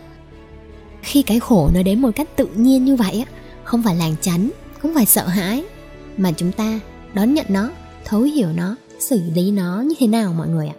Khi 1.02 1.22
cái 1.22 1.40
khổ 1.40 1.70
nó 1.74 1.82
đến 1.82 2.02
một 2.02 2.10
cách 2.16 2.36
tự 2.36 2.46
nhiên 2.46 2.84
như 2.84 2.96
vậy 2.96 3.24
á, 3.26 3.32
không 3.64 3.82
phải 3.82 3.96
làng 3.96 4.14
chắn, 4.20 4.50
không 4.78 4.94
phải 4.94 5.06
sợ 5.06 5.26
hãi, 5.26 5.64
mà 6.16 6.32
chúng 6.32 6.52
ta 6.52 6.80
đón 7.14 7.34
nhận 7.34 7.46
nó, 7.48 7.70
thấu 8.04 8.20
hiểu 8.20 8.48
nó, 8.54 8.76
xử 8.98 9.20
lý 9.34 9.50
nó 9.50 9.80
như 9.80 9.94
thế 9.98 10.06
nào 10.06 10.32
mọi 10.32 10.48
người 10.48 10.68
ạ? 10.68 10.74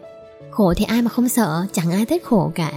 Khổ 0.61 0.73
thì 0.73 0.85
ai 0.85 1.01
mà 1.01 1.09
không 1.09 1.29
sợ, 1.29 1.65
chẳng 1.73 1.91
ai 1.91 2.05
thích 2.05 2.23
khổ 2.23 2.51
cả. 2.55 2.71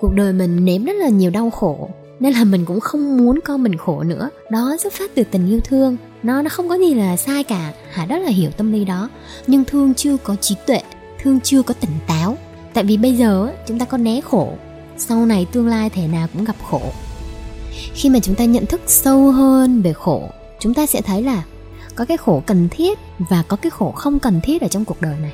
Cuộc 0.00 0.14
đời 0.14 0.32
mình 0.32 0.64
nếm 0.64 0.84
rất 0.84 0.92
là 0.92 1.08
nhiều 1.08 1.30
đau 1.30 1.50
khổ, 1.50 1.90
nên 2.20 2.32
là 2.32 2.44
mình 2.44 2.64
cũng 2.64 2.80
không 2.80 3.16
muốn 3.16 3.40
con 3.44 3.62
mình 3.62 3.76
khổ 3.76 4.02
nữa. 4.02 4.30
Đó 4.50 4.76
xuất 4.78 4.92
phát 4.92 5.10
từ 5.14 5.24
tình 5.30 5.48
yêu 5.48 5.60
thương, 5.64 5.96
nó 6.22 6.42
nó 6.42 6.48
không 6.48 6.68
có 6.68 6.74
gì 6.74 6.94
là 6.94 7.16
sai 7.16 7.44
cả 7.44 7.72
hà 7.92 8.06
rất 8.06 8.18
là 8.18 8.30
hiểu 8.30 8.50
tâm 8.50 8.72
lý 8.72 8.84
đó. 8.84 9.08
Nhưng 9.46 9.64
thương 9.64 9.94
chưa 9.94 10.16
có 10.16 10.36
trí 10.36 10.54
tuệ, 10.66 10.80
thương 11.22 11.40
chưa 11.40 11.62
có 11.62 11.74
tỉnh 11.74 11.90
táo. 12.06 12.36
Tại 12.74 12.84
vì 12.84 12.96
bây 12.96 13.14
giờ 13.14 13.52
chúng 13.66 13.78
ta 13.78 13.84
có 13.84 13.98
né 13.98 14.20
khổ, 14.20 14.52
sau 14.96 15.26
này 15.26 15.46
tương 15.52 15.68
lai 15.68 15.90
thể 15.90 16.06
nào 16.06 16.28
cũng 16.32 16.44
gặp 16.44 16.56
khổ. 16.70 16.82
Khi 17.94 18.08
mà 18.08 18.18
chúng 18.18 18.34
ta 18.34 18.44
nhận 18.44 18.66
thức 18.66 18.80
sâu 18.86 19.30
hơn 19.30 19.82
về 19.82 19.92
khổ, 19.92 20.22
chúng 20.60 20.74
ta 20.74 20.86
sẽ 20.86 21.02
thấy 21.02 21.22
là 21.22 21.42
có 21.94 22.04
cái 22.04 22.16
khổ 22.16 22.42
cần 22.46 22.68
thiết 22.70 22.98
và 23.18 23.42
có 23.48 23.56
cái 23.56 23.70
khổ 23.70 23.90
không 23.90 24.18
cần 24.18 24.40
thiết 24.42 24.62
ở 24.62 24.68
trong 24.68 24.84
cuộc 24.84 25.00
đời 25.00 25.14
này 25.22 25.32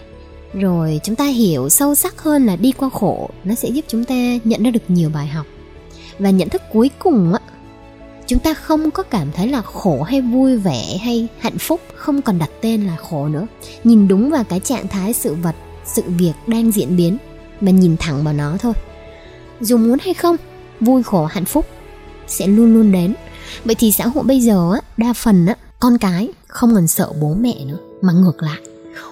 rồi 0.54 1.00
chúng 1.02 1.16
ta 1.16 1.24
hiểu 1.24 1.68
sâu 1.68 1.94
sắc 1.94 2.22
hơn 2.22 2.46
là 2.46 2.56
đi 2.56 2.72
qua 2.72 2.88
khổ, 2.88 3.30
nó 3.44 3.54
sẽ 3.54 3.68
giúp 3.68 3.84
chúng 3.88 4.04
ta 4.04 4.14
nhận 4.44 4.62
ra 4.62 4.70
được 4.70 4.82
nhiều 4.88 5.11
bài 5.14 5.26
học. 5.26 5.46
Và 6.18 6.30
nhận 6.30 6.48
thức 6.48 6.62
cuối 6.72 6.90
cùng 6.98 7.32
á, 7.32 7.40
chúng 8.26 8.38
ta 8.38 8.54
không 8.54 8.90
có 8.90 9.02
cảm 9.02 9.32
thấy 9.32 9.48
là 9.48 9.62
khổ 9.62 10.02
hay 10.02 10.20
vui 10.20 10.56
vẻ 10.56 10.98
hay 11.02 11.28
hạnh 11.38 11.58
phúc, 11.58 11.80
không 11.94 12.22
còn 12.22 12.38
đặt 12.38 12.50
tên 12.61 12.87
là 12.87 12.96
khổ 12.96 13.28
nữa. 13.28 13.46
Nhìn 13.84 14.08
đúng 14.08 14.30
vào 14.30 14.44
cái 14.44 14.61
trạng 14.61 14.88
thái 14.88 15.12
sự 15.12 15.34
vật, 15.34 15.54
sự 15.87 16.02
việc 16.06 16.32
đang 16.46 16.72
diễn 16.72 16.96
biến 16.96 17.18
mà 17.61 17.70
nhìn 17.70 17.96
thẳng 17.96 18.24
vào 18.24 18.34
nó 18.34 18.56
thôi. 18.61 18.72
Dù 19.61 19.76
muốn 19.76 19.98
hay 20.02 20.14
không, 20.14 20.37
vui, 20.80 21.02
khổ, 21.02 21.26
hạnh 21.26 21.44
phúc 21.44 21.66
sẽ 22.26 22.46
luôn 22.46 22.74
luôn 22.74 22.92
đến. 22.92 23.14
Vậy 23.64 23.74
thì 23.74 23.92
xã 23.92 24.06
hội 24.06 24.24
bây 24.24 24.40
giờ 24.40 24.70
á, 24.72 24.80
đa 24.96 25.12
phần 25.12 25.46
á, 25.46 25.56
con 25.80 25.98
cái 25.98 26.28
không 26.46 26.74
còn 26.74 26.87
sợ 26.87 27.12
bố 27.20 27.34
mẹ 27.34 27.54
nữa, 27.64 27.78
mà 28.02 28.12
ngược 28.12 28.42
lại 28.42 28.58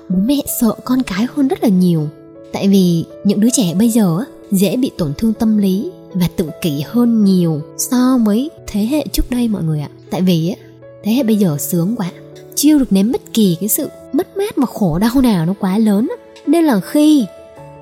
bố 0.09 0.19
mẹ 0.25 0.37
sợ 0.61 0.75
con 0.85 1.03
cái 1.03 1.27
hơn 1.35 1.49
rất 1.49 1.63
là 1.63 1.69
nhiều. 1.69 2.09
Tại 2.53 2.69
vì 2.69 3.05
những 3.25 3.41
đứa 3.41 3.51
trẻ 3.53 3.75
bây 3.79 3.89
giờ 3.89 4.19
á, 4.19 4.25
dễ 4.51 4.77
bị 4.77 4.91
tổn 4.99 5.13
thương 5.19 5.33
tâm 5.33 5.59
lý 5.59 5.91
và 6.15 6.29
tự 6.37 6.51
kỷ 6.63 6.81
hơn 6.87 7.25
nhiều 7.25 7.61
so 7.79 8.19
với 8.25 8.51
thế 8.67 8.81
hệ 8.81 9.05
trước 9.13 9.31
đây 9.31 9.49
mọi 9.49 9.63
người 9.63 9.81
ạ. 9.81 9.89
Tại 10.11 10.23
vì 10.23 10.49
á, 10.49 10.57
thế 11.05 11.13
hệ 11.13 11.23
bây 11.23 11.37
giờ 11.37 11.57
sướng 11.61 11.97
quá, 11.97 12.11
chưa 12.55 12.79
được 12.79 12.93
nếm 12.93 13.13
bất 13.13 13.33
kỳ 13.33 13.57
cái 13.61 13.69
sự 13.69 13.89
mất 14.13 14.37
mát 14.37 14.57
và 14.57 14.67
khổ 14.67 14.99
đau 14.99 15.21
nào 15.23 15.47
nó 15.47 15.55
quá 15.61 15.79
lớn 15.79 16.09
nên 16.47 16.65
là 16.65 16.81
khi 16.81 17.27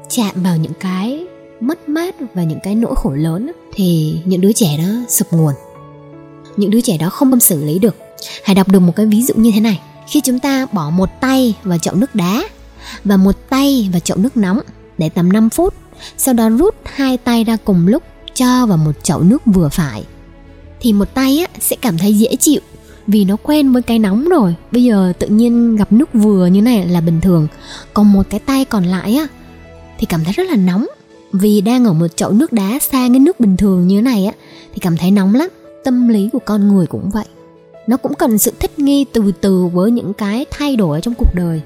chạm 0.08 0.42
vào 0.42 0.56
những 0.56 0.72
cái 0.80 1.26
mất 1.60 1.88
mát 1.88 2.14
và 2.34 2.42
những 2.42 2.58
cái 2.62 2.74
nỗi 2.74 2.94
khổ 2.96 3.10
lớn 3.10 3.50
thì 3.72 4.16
những 4.24 4.40
đứa 4.40 4.52
trẻ 4.52 4.76
đó 4.78 5.04
sụp 5.08 5.32
nguồn. 5.32 5.54
Những 6.56 6.70
đứa 6.70 6.80
trẻ 6.80 6.98
đó 6.98 7.10
không 7.10 7.40
xử 7.40 7.64
lý 7.64 7.78
được. 7.78 7.96
Hãy 8.44 8.54
đọc 8.54 8.68
được 8.68 8.80
một 8.80 8.92
cái 8.96 9.06
ví 9.06 9.22
dụ 9.22 9.34
như 9.36 9.50
thế 9.54 9.60
này 9.60 9.80
khi 10.06 10.20
chúng 10.20 10.38
ta 10.38 10.66
bỏ 10.72 10.90
một 10.90 11.20
tay 11.20 11.54
vào 11.64 11.78
chậu 11.78 11.94
nước 11.94 12.14
đá 12.14 12.42
và 13.04 13.16
một 13.16 13.36
tay 13.50 13.88
vào 13.92 14.00
chậu 14.00 14.16
nước 14.16 14.36
nóng 14.36 14.60
để 14.98 15.08
tầm 15.08 15.32
5 15.32 15.50
phút 15.50 15.74
sau 16.16 16.34
đó 16.34 16.48
rút 16.48 16.74
hai 16.84 17.16
tay 17.16 17.44
ra 17.44 17.56
cùng 17.64 17.86
lúc 17.86 18.02
cho 18.34 18.66
vào 18.66 18.76
một 18.76 18.92
chậu 19.02 19.22
nước 19.22 19.42
vừa 19.46 19.68
phải 19.68 20.04
thì 20.80 20.92
một 20.92 21.14
tay 21.14 21.38
á, 21.38 21.46
sẽ 21.60 21.76
cảm 21.76 21.98
thấy 21.98 22.18
dễ 22.18 22.36
chịu 22.36 22.60
vì 23.06 23.24
nó 23.24 23.36
quen 23.42 23.72
với 23.72 23.82
cái 23.82 23.98
nóng 23.98 24.28
rồi. 24.28 24.54
Bây 24.72 24.84
giờ 24.84 25.12
tự 25.18 25.26
nhiên 25.26 25.76
gặp 25.76 25.92
nước 25.92 26.14
vừa 26.14 26.46
như 26.46 26.62
này 26.62 26.86
là 26.86 27.00
bình 27.00 27.20
thường 27.20 27.48
còn 27.94 28.12
một 28.12 28.22
cái 28.30 28.40
tay 28.40 28.64
còn 28.64 28.84
lại 28.84 29.14
á 29.14 29.26
thì 29.98 30.06
cảm 30.06 30.24
thấy 30.24 30.32
rất 30.32 30.44
là 30.50 30.56
nóng. 30.56 30.86
Vì 31.32 31.60
đang 31.60 31.84
ở 31.84 31.92
một 31.92 32.06
chậu 32.16 32.32
nước 32.32 32.52
đá 32.52 32.78
xa 32.78 33.08
cái 33.08 33.18
nước 33.18 33.40
bình 33.40 33.56
thường 33.56 33.86
như 33.86 33.96
thế 33.96 34.02
này 34.02 34.26
á 34.26 34.32
thì 34.74 34.78
cảm 34.80 34.96
thấy 34.96 35.10
nóng 35.10 35.34
lắm. 35.34 35.48
Tâm 35.84 36.08
lý 36.08 36.28
của 36.32 36.38
con 36.38 36.68
người 36.68 36.86
cũng 36.86 37.10
vậy 37.10 37.24
nó 37.86 37.96
cũng 37.96 38.14
cần 38.14 38.38
sự 38.38 38.52
thích 38.60 38.78
nghi 38.78 39.04
từ 39.12 39.32
từ 39.40 39.66
với 39.66 39.90
những 39.90 40.12
cái 40.14 40.46
thay 40.50 40.76
đổi 40.76 41.00
trong 41.00 41.14
cuộc 41.14 41.34
đời. 41.34 41.60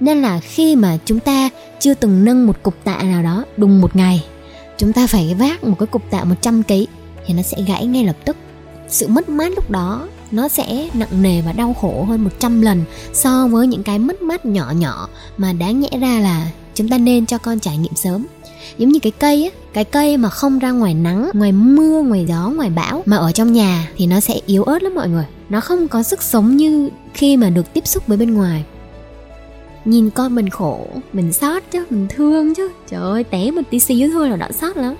Nên 0.00 0.22
là 0.22 0.40
khi 0.40 0.76
mà 0.76 0.98
chúng 1.04 1.20
ta 1.20 1.50
chưa 1.80 1.94
từng 1.94 2.24
nâng 2.24 2.46
một 2.46 2.62
cục 2.62 2.74
tạ 2.84 3.02
nào 3.02 3.22
đó 3.22 3.44
đùng 3.56 3.80
một 3.80 3.96
ngày, 3.96 4.24
chúng 4.78 4.92
ta 4.92 5.06
phải 5.06 5.34
vác 5.38 5.64
một 5.64 5.76
cái 5.78 5.86
cục 5.86 6.02
tạ 6.10 6.24
100 6.24 6.62
kg 6.62 6.72
thì 7.26 7.34
nó 7.34 7.42
sẽ 7.42 7.56
gãy 7.66 7.86
ngay 7.86 8.04
lập 8.04 8.16
tức. 8.24 8.36
Sự 8.88 9.08
mất 9.08 9.28
mát 9.28 9.52
lúc 9.54 9.70
đó 9.70 10.08
nó 10.30 10.48
sẽ 10.48 10.88
nặng 10.94 11.22
nề 11.22 11.40
và 11.40 11.52
đau 11.52 11.74
khổ 11.80 12.04
hơn 12.08 12.24
100 12.24 12.62
lần 12.62 12.84
so 13.12 13.46
với 13.46 13.66
những 13.66 13.82
cái 13.82 13.98
mất 13.98 14.22
mát 14.22 14.46
nhỏ 14.46 14.72
nhỏ 14.76 15.08
mà 15.36 15.52
đáng 15.52 15.80
nhẽ 15.80 15.90
ra 16.00 16.20
là 16.20 16.50
chúng 16.74 16.88
ta 16.88 16.98
nên 16.98 17.26
cho 17.26 17.38
con 17.38 17.58
trải 17.58 17.76
nghiệm 17.76 17.94
sớm. 17.94 18.26
Giống 18.78 18.90
như 18.90 18.98
cái 18.98 19.12
cây 19.12 19.44
á, 19.44 19.50
cái 19.72 19.84
cây 19.84 20.16
mà 20.16 20.28
không 20.28 20.58
ra 20.58 20.70
ngoài 20.70 20.94
nắng, 20.94 21.30
ngoài 21.34 21.52
mưa, 21.52 22.02
ngoài 22.02 22.24
gió, 22.28 22.52
ngoài 22.56 22.70
bão 22.70 23.02
mà 23.06 23.16
ở 23.16 23.32
trong 23.32 23.52
nhà 23.52 23.88
thì 23.96 24.06
nó 24.06 24.20
sẽ 24.20 24.40
yếu 24.46 24.62
ớt 24.62 24.82
lắm 24.82 24.94
mọi 24.94 25.08
người 25.08 25.24
nó 25.48 25.60
không 25.60 25.88
có 25.88 26.02
sức 26.02 26.22
sống 26.22 26.56
như 26.56 26.90
khi 27.14 27.36
mà 27.36 27.50
được 27.50 27.72
tiếp 27.72 27.86
xúc 27.86 28.06
với 28.06 28.18
bên 28.18 28.34
ngoài. 28.34 28.64
Nhìn 29.84 30.10
con 30.10 30.34
mình 30.34 30.48
khổ, 30.48 30.86
mình 31.12 31.32
xót 31.32 31.62
chứ, 31.70 31.84
mình 31.90 32.06
thương 32.08 32.54
chứ. 32.54 32.70
Trời 32.86 33.02
ơi, 33.02 33.24
té 33.24 33.50
một 33.50 33.62
tí 33.70 33.80
xíu 33.80 34.10
thôi 34.12 34.30
là 34.30 34.36
đã 34.36 34.52
xót 34.52 34.76
lắm. 34.76 34.94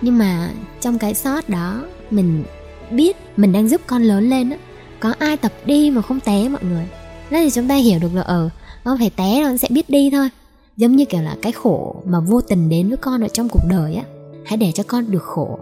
Nhưng 0.00 0.18
mà 0.18 0.50
trong 0.80 0.98
cái 0.98 1.14
xót 1.14 1.48
đó, 1.48 1.82
mình 2.10 2.44
biết 2.90 3.16
mình 3.36 3.52
đang 3.52 3.68
giúp 3.68 3.80
con 3.86 4.02
lớn 4.02 4.30
lên 4.30 4.50
á. 4.50 4.56
Có 5.00 5.14
ai 5.18 5.36
tập 5.36 5.52
đi 5.66 5.90
mà 5.90 6.02
không 6.02 6.20
té 6.20 6.48
mọi 6.48 6.64
người? 6.64 6.84
Đó 7.30 7.38
thì 7.38 7.50
chúng 7.50 7.68
ta 7.68 7.74
hiểu 7.74 7.98
được 7.98 8.14
là 8.14 8.22
ờ 8.22 8.48
nó 8.84 8.96
phải 8.98 9.10
té 9.10 9.42
nó 9.42 9.56
sẽ 9.56 9.68
biết 9.70 9.90
đi 9.90 10.10
thôi. 10.10 10.28
Giống 10.76 10.96
như 10.96 11.04
kiểu 11.04 11.22
là 11.22 11.36
cái 11.42 11.52
khổ 11.52 11.96
mà 12.06 12.20
vô 12.20 12.40
tình 12.40 12.68
đến 12.68 12.88
với 12.88 12.96
con 12.96 13.20
ở 13.20 13.28
trong 13.28 13.48
cuộc 13.48 13.62
đời 13.70 13.94
á, 13.94 14.02
hãy 14.44 14.56
để 14.56 14.72
cho 14.72 14.84
con 14.86 15.10
được 15.10 15.22
khổ. 15.22 15.58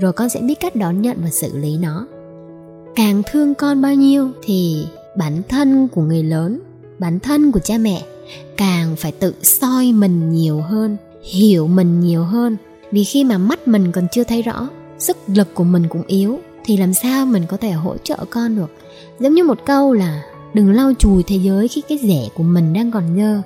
Rồi 0.00 0.12
con 0.12 0.28
sẽ 0.28 0.40
biết 0.40 0.60
cách 0.60 0.76
đón 0.76 1.02
nhận 1.02 1.16
và 1.22 1.30
xử 1.30 1.58
lý 1.58 1.76
nó 1.76 2.06
càng 2.96 3.22
thương 3.30 3.54
con 3.54 3.82
bao 3.82 3.94
nhiêu 3.94 4.30
thì 4.42 4.86
bản 5.16 5.42
thân 5.48 5.88
của 5.88 6.02
người 6.02 6.22
lớn, 6.22 6.60
bản 6.98 7.20
thân 7.20 7.52
của 7.52 7.60
cha 7.60 7.78
mẹ 7.78 8.02
càng 8.56 8.96
phải 8.96 9.12
tự 9.12 9.34
soi 9.42 9.92
mình 9.92 10.30
nhiều 10.30 10.60
hơn, 10.60 10.96
hiểu 11.22 11.66
mình 11.66 12.00
nhiều 12.00 12.24
hơn. 12.24 12.56
Vì 12.92 13.04
khi 13.04 13.24
mà 13.24 13.38
mắt 13.38 13.68
mình 13.68 13.92
còn 13.92 14.06
chưa 14.12 14.24
thấy 14.24 14.42
rõ, 14.42 14.68
sức 14.98 15.16
lực 15.26 15.54
của 15.54 15.64
mình 15.64 15.88
cũng 15.88 16.02
yếu, 16.06 16.38
thì 16.64 16.76
làm 16.76 16.94
sao 16.94 17.26
mình 17.26 17.42
có 17.48 17.56
thể 17.56 17.70
hỗ 17.70 17.96
trợ 17.96 18.16
con 18.30 18.56
được? 18.56 18.70
Giống 19.20 19.34
như 19.34 19.44
một 19.44 19.58
câu 19.66 19.92
là, 19.92 20.22
đừng 20.54 20.72
lau 20.72 20.92
chùi 20.98 21.22
thế 21.22 21.36
giới 21.36 21.68
khi 21.68 21.82
cái 21.88 21.98
rẻ 21.98 22.28
của 22.34 22.42
mình 22.42 22.72
đang 22.72 22.90
còn 22.90 23.16
nhơ 23.16 23.42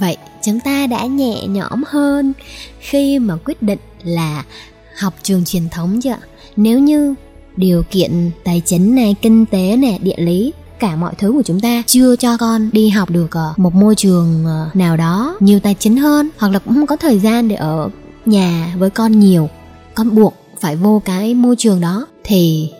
vậy 0.00 0.16
chúng 0.42 0.60
ta 0.60 0.86
đã 0.86 1.06
nhẹ 1.06 1.46
nhõm 1.46 1.82
hơn 1.86 2.32
khi 2.80 3.18
mà 3.18 3.36
quyết 3.44 3.62
định 3.62 3.78
là 4.02 4.44
học 4.98 5.14
trường 5.22 5.44
truyền 5.44 5.68
thống 5.68 6.00
chưa 6.00 6.16
nếu 6.56 6.78
như 6.78 7.14
điều 7.56 7.82
kiện 7.90 8.30
tài 8.44 8.62
chính 8.64 8.94
này 8.94 9.16
kinh 9.22 9.46
tế 9.46 9.76
này 9.76 9.98
địa 10.02 10.16
lý 10.16 10.52
cả 10.78 10.96
mọi 10.96 11.14
thứ 11.18 11.32
của 11.32 11.42
chúng 11.42 11.60
ta 11.60 11.82
chưa 11.86 12.16
cho 12.16 12.36
con 12.36 12.70
đi 12.72 12.88
học 12.88 13.10
được 13.10 13.30
ở 13.36 13.54
một 13.56 13.74
môi 13.74 13.94
trường 13.94 14.44
ờ, 14.46 14.68
nào 14.74 14.96
đó 14.96 15.36
nhiều 15.40 15.60
tài 15.60 15.74
chính 15.78 15.96
hơn 15.96 16.30
hoặc 16.38 16.52
là 16.52 16.58
cũng 16.58 16.74
không 16.74 16.86
có 16.86 16.96
thời 16.96 17.18
gian 17.18 17.48
để 17.48 17.56
ở 17.56 17.88
nhà 18.26 18.74
với 18.78 18.90
con 18.90 19.20
nhiều 19.20 19.48
con 19.94 20.14
buộc 20.14 20.34
phải 20.60 20.76
vô 20.76 21.02
cái 21.04 21.34
môi 21.34 21.56
trường 21.56 21.80
đó 21.80 22.06
thì 22.24 22.70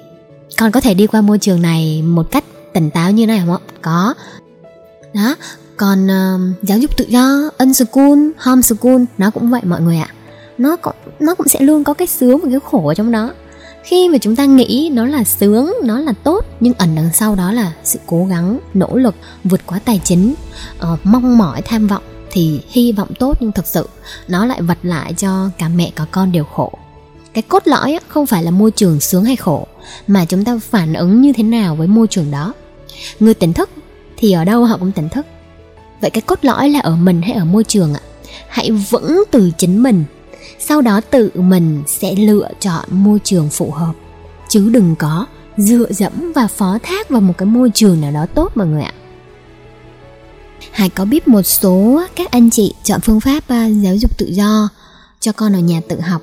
con 0.59 0.71
có 0.71 0.81
thể 0.81 0.95
đi 0.95 1.07
qua 1.07 1.21
môi 1.21 1.39
trường 1.39 1.63
này 1.63 2.03
một 2.03 2.31
cách 2.31 2.45
tỉnh 2.75 2.91
táo 2.91 3.11
như 3.11 3.27
này 3.27 3.43
không 3.47 3.53
ạ? 3.53 3.59
Có. 3.83 4.15
Đó 5.15 5.37
còn 5.77 6.07
uh, 6.07 6.41
giáo 6.63 6.79
dục 6.79 6.97
tự 6.97 7.05
do 7.09 7.51
unschool 7.59 8.19
homeschool 8.39 9.03
nó 9.19 9.31
cũng 9.31 9.51
vậy 9.51 9.61
mọi 9.65 9.81
người 9.81 9.97
ạ. 9.97 10.09
Nó 10.59 10.77
cũng 10.77 10.95
nó 11.21 11.35
cũng 11.35 11.49
sẽ 11.49 11.61
luôn 11.61 11.85
có 11.85 11.95
cái 11.95 12.07
sướng 12.07 12.41
và 12.41 12.49
cái 12.51 12.61
khổ 12.65 12.89
ở 12.89 12.95
trong 12.95 13.13
đó 13.13 13.31
khi 13.85 14.09
mà 14.09 14.19
chúng 14.19 14.37
ta 14.37 14.45
nghĩ 14.45 14.91
nó 14.93 15.07
là 15.07 15.25
sướng 15.25 15.73
nó 15.83 16.01
là 16.01 16.13
tốt 16.25 16.45
nhưng 16.61 16.75
ẩn 16.75 16.95
đằng 16.95 17.11
sau 17.13 17.35
đó 17.35 17.53
là 17.53 17.73
sự 17.85 17.99
cố 18.07 18.25
gắng 18.25 18.59
nỗ 18.75 18.97
lực 18.97 19.15
vượt 19.45 19.61
quá 19.67 19.81
tài 19.85 20.01
chính 20.05 20.35
uh, 20.93 20.99
mong 21.05 21.39
mỏi 21.39 21.63
tham 21.63 21.87
vọng 21.87 22.03
thì 22.31 22.61
hy 22.69 22.93
vọng 22.93 23.09
tốt 23.19 23.37
nhưng 23.41 23.53
thực 23.53 23.67
sự 23.67 23.89
nó 24.29 24.47
lại 24.47 24.63
vật 24.63 24.79
lại 24.83 25.15
cho 25.15 25.51
cả 25.59 25.69
mẹ 25.69 25.93
cả 25.97 26.05
con 26.11 26.33
đều 26.33 26.45
khổ. 26.45 26.73
Cái 27.35 27.43
cốt 27.43 27.63
lõi 27.67 27.99
không 28.09 28.27
phải 28.27 28.43
là 28.43 28.51
môi 28.51 28.71
trường 28.71 29.01
sướng 29.01 29.25
hay 29.25 29.37
khổ 29.37 29.67
mà 30.07 30.25
chúng 30.25 30.45
ta 30.45 30.59
phản 30.71 30.95
ứng 30.95 31.23
như 31.23 31.33
thế 31.33 31.43
nào 31.43 31.77
với 31.77 31.87
môi 31.87 32.07
trường 32.07 32.31
đó. 32.31 32.53
Người 33.21 33.35
tỉnh 33.35 33.53
thức 33.53 33.71
thì 34.17 34.33
ở 34.33 34.45
đâu 34.45 34.65
họ 34.65 34.77
cũng 34.77 34.93
tỉnh 34.93 35.09
thức. 35.09 35.27
Vậy 36.01 36.11
cái 36.11 36.21
cốt 36.21 36.39
lõi 36.43 36.69
là 36.69 36.81
ở 36.81 36.97
mình 36.97 37.23
hay 37.23 37.33
ở 37.33 37.45
môi 37.45 37.65
trường 37.65 37.95
ạ? 37.95 38.01
Hãy 38.49 38.71
vững 38.71 39.25
từ 39.31 39.51
chính 39.59 39.83
mình 39.83 40.05
sau 40.67 40.83
đó 40.83 41.01
tự 41.01 41.31
mình 41.35 41.83
sẽ 41.87 42.15
lựa 42.15 42.49
chọn 42.61 42.85
môi 42.91 43.19
trường 43.25 43.49
phù 43.49 43.71
hợp. 43.71 43.93
Chứ 44.49 44.69
đừng 44.73 44.97
có 44.97 45.27
dựa 45.57 45.87
dẫm 45.93 46.33
và 46.35 46.47
phó 46.47 46.79
thác 46.83 47.11
vào 47.11 47.21
một 47.21 47.35
cái 47.39 47.47
môi 47.47 47.71
trường 47.75 48.01
nào 48.01 48.13
đó 48.13 48.27
tốt 48.35 48.53
mọi 48.55 48.67
người 48.67 48.83
ạ. 48.83 48.93
Hải 50.71 50.89
có 50.89 51.05
biết 51.05 51.29
một 51.29 51.43
số 51.43 52.03
các 52.17 52.31
anh 52.31 52.51
chị 52.51 52.75
chọn 52.83 53.01
phương 53.01 53.21
pháp 53.21 53.49
à, 53.49 53.67
giáo 53.67 53.97
dục 53.97 54.19
tự 54.19 54.27
do 54.27 54.69
cho 55.21 55.33
con 55.33 55.53
ở 55.53 55.59
nhà 55.59 55.81
tự 55.89 56.01
học 56.01 56.23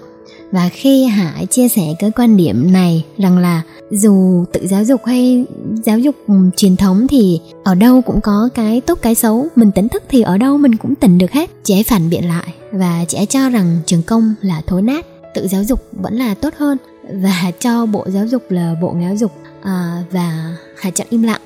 và 0.51 0.69
khi 0.69 1.05
Hải 1.05 1.45
chia 1.45 1.67
sẻ 1.67 1.83
cái 1.99 2.11
quan 2.11 2.37
điểm 2.37 2.73
này 2.73 3.05
rằng 3.17 3.37
là 3.37 3.61
dù 3.91 4.45
tự 4.53 4.67
giáo 4.67 4.83
dục 4.83 5.05
hay 5.05 5.45
giáo 5.83 5.99
dục 5.99 6.15
truyền 6.57 6.75
thống 6.75 7.07
thì 7.07 7.39
ở 7.63 7.75
đâu 7.75 8.01
cũng 8.01 8.21
có 8.21 8.49
cái 8.55 8.81
tốt 8.81 8.99
cái 9.01 9.15
xấu 9.15 9.47
mình 9.55 9.71
tỉnh 9.71 9.89
thức 9.89 10.03
thì 10.09 10.21
ở 10.21 10.37
đâu 10.37 10.57
mình 10.57 10.75
cũng 10.75 10.95
tỉnh 10.95 11.17
được 11.17 11.31
hết. 11.31 11.49
Chị 11.63 11.75
ấy 11.75 11.83
phản 11.83 12.09
biện 12.09 12.27
lại 12.27 12.53
và 12.71 13.05
chị 13.07 13.17
ấy 13.17 13.25
cho 13.25 13.49
rằng 13.49 13.77
trường 13.85 14.03
công 14.03 14.33
là 14.41 14.61
thối 14.67 14.81
nát 14.81 15.05
tự 15.33 15.47
giáo 15.47 15.63
dục 15.63 15.87
vẫn 15.91 16.13
là 16.13 16.33
tốt 16.33 16.53
hơn. 16.57 16.77
Và 17.13 17.51
cho 17.59 17.85
bộ 17.85 18.05
giáo 18.07 18.27
dục 18.27 18.43
là 18.49 18.75
bộ 18.81 18.95
giáo 19.01 19.15
dục 19.15 19.31
à, 19.61 20.03
và 20.11 20.57
Hải 20.77 20.91
chọn 20.91 21.07
im 21.09 21.23
lặng. 21.23 21.41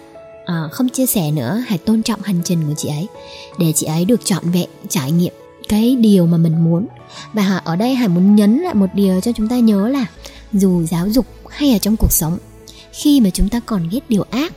À, 0.45 0.63
không 0.71 0.89
chia 0.89 1.05
sẻ 1.05 1.31
nữa 1.31 1.63
hãy 1.67 1.77
tôn 1.77 2.03
trọng 2.03 2.21
hành 2.23 2.41
trình 2.43 2.59
của 2.67 2.73
chị 2.77 2.89
ấy. 2.89 3.07
Để 3.59 3.73
chị 3.75 3.85
ấy 3.85 4.05
được 4.05 4.25
trọn 4.25 4.43
vẹn 4.53 4.69
trải 4.89 5.11
nghiệm 5.11 5.33
cái 5.69 5.95
điều 5.95 6.25
mà 6.25 6.37
mình 6.37 6.63
muốn. 6.63 6.87
Và 7.33 7.57
ở 7.57 7.75
đây 7.75 7.95
hải 7.95 8.07
muốn 8.07 8.35
nhấn 8.35 8.57
lại 8.57 8.73
một 8.73 8.89
điều 8.93 9.21
cho 9.21 9.31
chúng 9.31 9.47
ta 9.47 9.59
nhớ 9.59 9.89
là 9.89 10.05
dù 10.53 10.83
giáo 10.83 11.09
dục 11.09 11.25
hay 11.49 11.71
ở 11.71 11.77
trong 11.77 11.95
cuộc 11.99 12.11
sống, 12.11 12.37
khi 12.91 13.21
mà 13.21 13.29
chúng 13.29 13.49
ta 13.49 13.59
còn 13.65 13.89
ghét 13.91 13.99
điều 14.09 14.25
ác, 14.29 14.53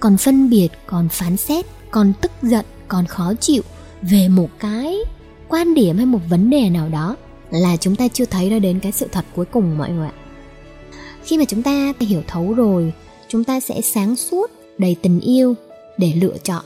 còn 0.00 0.16
phân 0.16 0.50
biệt, 0.50 0.68
còn 0.86 1.08
phán 1.08 1.36
xét, 1.36 1.66
còn 1.90 2.12
tức 2.20 2.32
giận, 2.42 2.64
còn 2.88 3.06
khó 3.06 3.32
chịu 3.40 3.62
về 4.02 4.28
một 4.28 4.48
cái 4.58 4.96
quan 5.48 5.74
điểm 5.74 5.96
hay 5.96 6.06
một 6.06 6.20
vấn 6.28 6.50
đề 6.50 6.70
nào 6.70 6.88
đó 6.88 7.16
là 7.50 7.76
chúng 7.76 7.96
ta 7.96 8.08
chưa 8.08 8.24
thấy 8.24 8.50
ra 8.50 8.58
đến 8.58 8.80
cái 8.80 8.92
sự 8.92 9.08
thật 9.12 9.24
cuối 9.36 9.44
cùng 9.44 9.78
mọi 9.78 9.90
người 9.90 10.06
ạ. 10.08 10.14
Khi 11.24 11.38
mà 11.38 11.44
chúng 11.44 11.62
ta 11.62 11.92
hiểu 12.00 12.22
thấu 12.26 12.52
rồi, 12.52 12.92
chúng 13.28 13.44
ta 13.44 13.60
sẽ 13.60 13.80
sáng 13.80 14.16
suốt 14.16 14.50
đầy 14.78 14.96
tình 15.02 15.20
yêu 15.20 15.54
để 15.98 16.12
lựa 16.16 16.36
chọn 16.42 16.64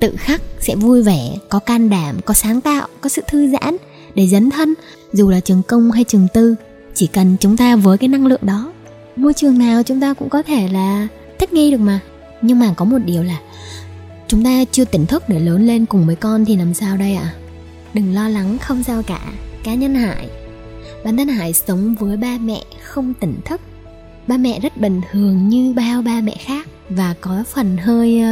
tự 0.00 0.14
khắc 0.16 0.42
sẽ 0.60 0.76
vui 0.76 1.02
vẻ, 1.02 1.36
có 1.48 1.58
can 1.58 1.90
đảm, 1.90 2.20
có 2.24 2.34
sáng 2.34 2.60
tạo, 2.60 2.88
có 3.00 3.08
sự 3.08 3.22
thư 3.28 3.48
giãn 3.48 3.76
để 4.14 4.26
dấn 4.26 4.50
thân, 4.50 4.74
dù 5.12 5.30
là 5.30 5.40
trường 5.40 5.62
công 5.62 5.90
hay 5.90 6.04
trường 6.04 6.28
tư. 6.34 6.54
Chỉ 6.94 7.06
cần 7.06 7.36
chúng 7.40 7.56
ta 7.56 7.76
với 7.76 7.98
cái 7.98 8.08
năng 8.08 8.26
lượng 8.26 8.46
đó, 8.46 8.72
môi 9.16 9.34
trường 9.34 9.58
nào 9.58 9.82
chúng 9.82 10.00
ta 10.00 10.14
cũng 10.14 10.28
có 10.28 10.42
thể 10.42 10.68
là 10.68 11.08
thích 11.38 11.52
nghi 11.52 11.70
được 11.70 11.80
mà. 11.80 12.00
Nhưng 12.42 12.58
mà 12.58 12.74
có 12.76 12.84
một 12.84 12.98
điều 13.06 13.22
là 13.22 13.40
chúng 14.28 14.44
ta 14.44 14.64
chưa 14.72 14.84
tỉnh 14.84 15.06
thức 15.06 15.28
để 15.28 15.40
lớn 15.40 15.66
lên 15.66 15.86
cùng 15.86 16.06
với 16.06 16.16
con 16.16 16.44
thì 16.44 16.56
làm 16.56 16.74
sao 16.74 16.96
đây 16.96 17.14
ạ? 17.14 17.32
À? 17.34 17.46
đừng 17.96 18.14
lo 18.14 18.28
lắng, 18.28 18.58
không 18.58 18.82
sao 18.82 19.02
cả. 19.02 19.20
Cá 19.64 19.74
nhân 19.74 19.94
hải. 19.94 20.28
Bản 21.04 21.16
thân 21.16 21.28
hải 21.28 21.52
sống 21.52 21.94
với 21.94 22.16
ba 22.16 22.38
mẹ 22.40 22.62
không 22.82 23.14
tỉnh 23.14 23.34
thức. 23.44 23.60
Ba 24.26 24.36
mẹ 24.36 24.60
rất 24.60 24.76
bình 24.76 25.00
thường 25.10 25.48
như 25.48 25.72
bao 25.72 26.02
ba 26.02 26.20
mẹ 26.20 26.36
khác 26.38 26.68
và 26.88 27.14
có 27.20 27.44
phần 27.54 27.76
hơi 27.76 28.22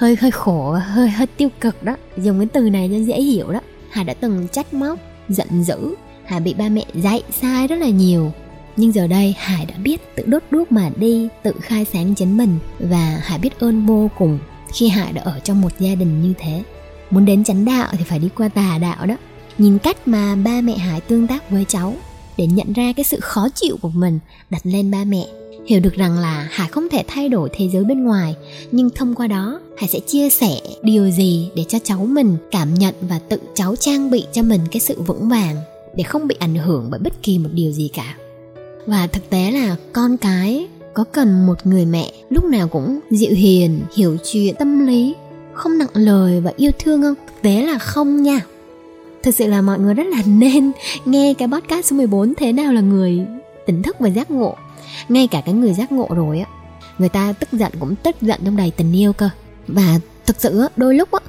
hơi 0.00 0.16
hơi 0.20 0.30
khổ 0.30 0.70
hơi 0.72 1.08
hơi 1.08 1.26
tiêu 1.26 1.48
cực 1.60 1.82
đó. 1.82 1.96
Dùng 2.16 2.38
cái 2.38 2.48
từ 2.52 2.70
này 2.70 2.90
cho 2.92 2.98
dễ 2.98 3.20
hiểu 3.20 3.52
đó. 3.52 3.60
Hà 3.90 4.02
đã 4.02 4.14
từng 4.14 4.48
trách 4.52 4.74
móc, 4.74 4.98
giận 5.28 5.64
dữ. 5.64 5.94
Hà 6.24 6.38
bị 6.38 6.54
ba 6.54 6.68
mẹ 6.68 6.84
dạy 6.94 7.22
sai 7.30 7.66
rất 7.66 7.76
là 7.76 7.88
nhiều. 7.88 8.32
Nhưng 8.76 8.92
giờ 8.92 9.06
đây 9.06 9.34
hải 9.38 9.66
đã 9.66 9.74
biết 9.82 10.16
tự 10.16 10.24
đốt 10.26 10.42
đuốc 10.50 10.72
mà 10.72 10.90
đi, 10.96 11.28
tự 11.42 11.52
khai 11.60 11.86
sáng 11.92 12.14
chính 12.14 12.36
mình. 12.36 12.58
Và 12.78 13.20
hải 13.22 13.38
biết 13.38 13.60
ơn 13.60 13.86
vô 13.86 14.10
cùng 14.18 14.38
khi 14.72 14.88
hải 14.88 15.12
đã 15.12 15.22
ở 15.22 15.40
trong 15.44 15.60
một 15.60 15.72
gia 15.78 15.94
đình 15.94 16.22
như 16.22 16.32
thế. 16.38 16.62
Muốn 17.10 17.24
đến 17.24 17.44
chánh 17.44 17.64
đạo 17.64 17.88
thì 17.98 18.04
phải 18.04 18.18
đi 18.18 18.28
qua 18.36 18.48
tà 18.48 18.78
đạo 18.80 19.06
đó. 19.06 19.16
Nhìn 19.58 19.78
cách 19.78 20.08
mà 20.08 20.36
ba 20.44 20.60
mẹ 20.60 20.78
hải 20.78 21.00
tương 21.00 21.26
tác 21.26 21.50
với 21.50 21.64
cháu 21.68 21.94
để 22.40 22.46
nhận 22.46 22.72
ra 22.72 22.92
cái 22.96 23.04
sự 23.04 23.20
khó 23.20 23.48
chịu 23.54 23.76
của 23.82 23.88
mình, 23.88 24.18
đặt 24.50 24.60
lên 24.64 24.90
ba 24.90 25.04
mẹ. 25.04 25.26
Hiểu 25.66 25.80
được 25.80 25.94
rằng 25.94 26.18
là 26.18 26.48
hải 26.50 26.68
không 26.68 26.88
thể 26.88 27.04
thay 27.08 27.28
đổi 27.28 27.48
thế 27.52 27.68
giới 27.72 27.84
bên 27.84 28.04
ngoài, 28.04 28.34
nhưng 28.72 28.90
thông 28.90 29.14
qua 29.14 29.26
đó, 29.26 29.60
hải 29.78 29.88
sẽ 29.88 30.00
chia 30.06 30.30
sẻ 30.30 30.60
điều 30.82 31.10
gì 31.10 31.50
để 31.54 31.64
cho 31.68 31.78
cháu 31.84 32.06
mình 32.06 32.36
cảm 32.50 32.74
nhận 32.74 32.94
và 33.00 33.18
tự 33.18 33.38
cháu 33.54 33.76
trang 33.76 34.10
bị 34.10 34.24
cho 34.32 34.42
mình 34.42 34.60
cái 34.70 34.80
sự 34.80 35.00
vững 35.00 35.28
vàng, 35.28 35.56
để 35.96 36.02
không 36.02 36.28
bị 36.28 36.36
ảnh 36.38 36.54
hưởng 36.54 36.88
bởi 36.90 37.00
bất 37.00 37.22
kỳ 37.22 37.38
một 37.38 37.48
điều 37.52 37.72
gì 37.72 37.90
cả. 37.94 38.14
Và 38.86 39.06
thực 39.06 39.30
tế 39.30 39.50
là 39.50 39.76
con 39.92 40.16
cái 40.16 40.66
có 40.94 41.04
cần 41.04 41.46
một 41.46 41.66
người 41.66 41.86
mẹ 41.86 42.12
lúc 42.30 42.44
nào 42.44 42.68
cũng 42.68 43.00
dịu 43.10 43.34
hiền, 43.34 43.80
hiểu 43.96 44.16
chuyện, 44.32 44.54
tâm 44.58 44.86
lý, 44.86 45.14
không 45.54 45.78
nặng 45.78 45.88
lời 45.94 46.40
và 46.40 46.52
yêu 46.56 46.70
thương 46.78 47.02
không? 47.02 47.14
Thực 47.26 47.42
tế 47.42 47.62
là 47.62 47.78
không 47.78 48.22
nha 48.22 48.40
thực 49.22 49.34
sự 49.34 49.46
là 49.46 49.62
mọi 49.62 49.78
người 49.78 49.94
rất 49.94 50.06
là 50.06 50.22
nên 50.26 50.72
nghe 51.04 51.34
cái 51.34 51.48
podcast 51.48 51.86
số 51.86 51.96
14 51.96 52.34
thế 52.34 52.52
nào 52.52 52.72
là 52.72 52.80
người 52.80 53.20
tỉnh 53.66 53.82
thức 53.82 53.96
và 53.98 54.08
giác 54.08 54.30
ngộ. 54.30 54.56
Ngay 55.08 55.26
cả 55.26 55.42
cái 55.44 55.54
người 55.54 55.72
giác 55.72 55.92
ngộ 55.92 56.08
rồi 56.14 56.38
á, 56.38 56.46
người 56.98 57.08
ta 57.08 57.32
tức 57.32 57.48
giận 57.52 57.72
cũng 57.80 57.94
tức 57.96 58.16
giận 58.20 58.40
trong 58.44 58.56
đầy 58.56 58.72
tình 58.76 58.92
yêu 58.92 59.12
cơ. 59.12 59.28
Và 59.66 59.98
thực 60.26 60.40
sự 60.40 60.66
đôi 60.76 60.94
lúc 60.94 61.10
á, 61.10 61.20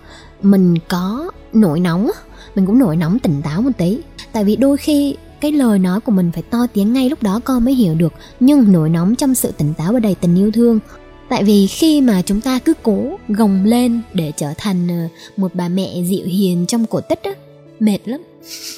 mình 0.42 0.76
có 0.88 1.32
nổi 1.54 1.80
nóng 1.80 2.12
mình 2.56 2.66
cũng 2.66 2.80
nổi 2.80 2.96
nóng 2.96 3.20
tỉnh 3.20 3.42
táo 3.42 3.62
một 3.62 3.72
tí. 3.78 3.98
Tại 4.32 4.44
vì 4.44 4.56
đôi 4.56 4.78
khi 4.78 5.16
cái 5.42 5.52
lời 5.52 5.80
nói 5.80 6.02
của 6.02 6.12
mình 6.12 6.32
phải 6.34 6.44
to 6.44 6.68
tiếng 6.74 6.94
ngay 6.94 7.10
lúc 7.10 7.24
đó 7.24 7.40
con 7.44 7.66
mới 7.66 7.74
hiểu 7.74 7.96
được, 7.96 8.14
nhưng 8.40 8.72
nổi 8.72 8.90
nóng 8.90 9.16
trong 9.16 9.36
sự 9.36 9.52
tỉnh 9.52 9.74
táo 9.74 9.94
và 9.94 10.00
đầy 10.00 10.16
tình 10.16 10.36
yêu 10.36 10.52
thương. 10.52 10.80
Tại 11.30 11.44
vì 11.44 11.68
khi 11.68 12.02
mà 12.02 12.22
chúng 12.22 12.42
ta 12.42 12.60
cứ 12.60 12.74
cố 12.84 13.18
gồng 13.28 13.66
lên 13.66 14.02
để 14.14 14.32
trở 14.38 14.54
thành 14.58 14.88
ờ, 14.88 15.08
một 15.38 15.56
bà 15.56 15.68
mẹ 15.68 15.90
dịu 16.04 16.26
hiền 16.26 16.66
trong 16.68 16.86
cổ 16.86 17.02
tích 17.02 17.24
á 17.24 17.32
mệt 17.82 18.00
lắm. 18.06 18.22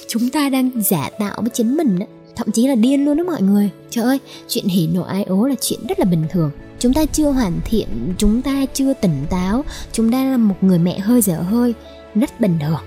Chúng 0.07 0.29
ta 0.29 0.49
đang 0.49 0.71
giả 0.83 1.09
tạo 1.19 1.37
với 1.41 1.49
chính 1.53 1.77
mình 1.77 1.99
á, 1.99 2.05
thậm 2.35 2.51
chí 2.51 2.67
là 2.67 2.75
điên 2.75 3.05
luôn 3.05 3.17
đó 3.17 3.23
mọi 3.23 3.41
người. 3.41 3.69
Trời 3.89 4.05
ơi, 4.05 4.19
chuyện 4.47 4.65
hỉ 4.65 4.87
nộ 4.87 5.01
ai 5.01 5.23
ố 5.23 5.45
là 5.45 5.55
chuyện 5.61 5.79
rất 5.87 5.99
là 5.99 6.05
bình 6.05 6.25
thường. 6.31 6.51
Chúng 6.79 6.93
ta 6.93 7.05
chưa 7.05 7.29
hoàn 7.29 7.59
thiện, 7.65 7.87
chúng 8.17 8.41
ta 8.41 8.65
chưa 8.73 8.93
tỉnh 8.93 9.25
táo, 9.29 9.63
chúng 9.91 10.11
ta 10.11 10.23
là 10.23 10.37
một 10.37 10.55
người 10.61 10.79
mẹ 10.79 10.99
hơi 10.99 11.21
dở 11.21 11.41
hơi, 11.41 11.73
rất 12.15 12.39
bình 12.39 12.57
thường. 12.61 12.79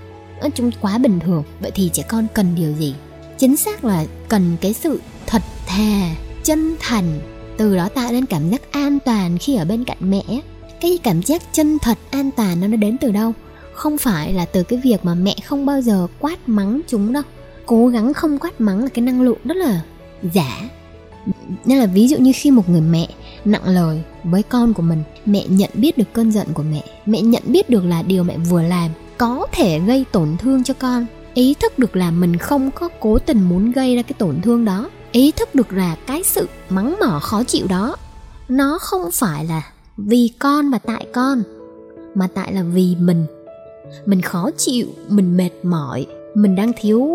Chúng 0.55 0.71
quá 0.81 0.97
bình 0.97 1.19
thường, 1.19 1.43
vậy 1.59 1.71
thì 1.75 1.89
trẻ 1.93 2.03
con 2.07 2.27
cần 2.33 2.55
điều 2.55 2.73
gì? 2.73 2.95
Chính 3.37 3.57
xác 3.57 3.85
là 3.85 4.05
cần 4.27 4.57
cái 4.61 4.73
sự 4.73 5.01
thật 5.27 5.41
thà, 5.67 6.15
chân 6.43 6.75
thành, 6.79 7.19
từ 7.57 7.75
đó 7.75 7.89
tạo 7.89 8.11
nên 8.11 8.25
cảm 8.25 8.49
giác 8.49 8.71
an 8.71 8.99
toàn 9.05 9.37
khi 9.37 9.55
ở 9.55 9.65
bên 9.65 9.83
cạnh 9.83 9.97
mẹ. 9.99 10.23
Cái 10.81 10.99
cảm 11.03 11.23
giác 11.23 11.41
chân 11.53 11.77
thật, 11.79 11.97
an 12.11 12.31
toàn 12.31 12.71
nó 12.71 12.77
đến 12.77 12.97
từ 13.01 13.11
đâu? 13.11 13.33
Không 13.77 13.97
phải 13.97 14.33
là 14.33 14.45
từ 14.45 14.63
cái 14.63 14.81
việc 14.83 15.05
mà 15.05 15.13
mẹ 15.13 15.35
không 15.45 15.65
bao 15.65 15.81
giờ 15.81 16.07
quát 16.19 16.49
mắng 16.49 16.81
chúng 16.87 17.13
đâu. 17.13 17.23
Cố 17.65 17.87
gắng 17.87 18.13
không 18.13 18.39
quát 18.39 18.61
mắng 18.61 18.83
là 18.83 18.89
cái 18.89 19.01
năng 19.01 19.21
lượng 19.21 19.37
rất 19.43 19.57
là 19.57 19.81
giả. 20.33 20.69
Nên 21.65 21.77
là 21.77 21.85
ví 21.85 22.07
dụ 22.07 22.17
như 22.17 22.31
khi 22.35 22.51
một 22.51 22.69
người 22.69 22.81
mẹ 22.81 23.07
nặng 23.45 23.67
lời 23.67 24.01
với 24.23 24.43
con 24.43 24.73
của 24.73 24.81
mình, 24.81 25.03
mẹ 25.25 25.45
nhận 25.47 25.69
biết 25.73 25.97
được 25.97 26.13
cơn 26.13 26.31
giận 26.31 26.47
của 26.53 26.63
mẹ 26.63 26.83
mẹ 27.05 27.21
nhận 27.21 27.43
biết 27.45 27.69
được 27.69 27.85
là 27.85 28.01
điều 28.01 28.23
mẹ 28.23 28.37
vừa 28.37 28.61
làm 28.61 28.91
có 29.17 29.47
thể 29.51 29.79
gây 29.79 30.05
tổn 30.11 30.37
thương 30.37 30.63
cho 30.63 30.73
con, 30.73 31.05
ý 31.33 31.53
thức 31.53 31.79
được 31.79 31.95
là 31.95 32.11
mình 32.11 32.37
không 32.37 32.71
có 32.71 32.89
cố 32.99 33.19
tình 33.19 33.41
muốn 33.41 33.71
gây 33.71 33.95
ra 33.95 34.01
cái 34.01 34.13
tổn 34.17 34.41
thương 34.41 34.65
đó, 34.65 34.89
ý 35.11 35.31
thức 35.31 35.55
được 35.55 35.73
là 35.73 35.95
cái 36.07 36.23
sự 36.23 36.49
mắng 36.69 36.95
mỏ 36.99 37.19
khó 37.19 37.43
chịu 37.43 37.67
đó, 37.67 37.95
nó 38.49 38.77
không 38.81 39.11
phải 39.13 39.45
là 39.45 39.61
vì 39.97 40.29
con 40.39 40.69
và 40.69 40.77
tại 40.77 41.07
con, 41.13 41.43
mà 42.15 42.27
tại 42.35 42.53
là 42.53 42.63
vì 42.63 42.95
mình 42.99 43.25
mình 44.05 44.21
khó 44.21 44.51
chịu, 44.57 44.87
mình 45.09 45.37
mệt 45.37 45.51
mỏi, 45.63 46.05
mình 46.33 46.55
đang 46.55 46.71
thiếu 46.81 47.09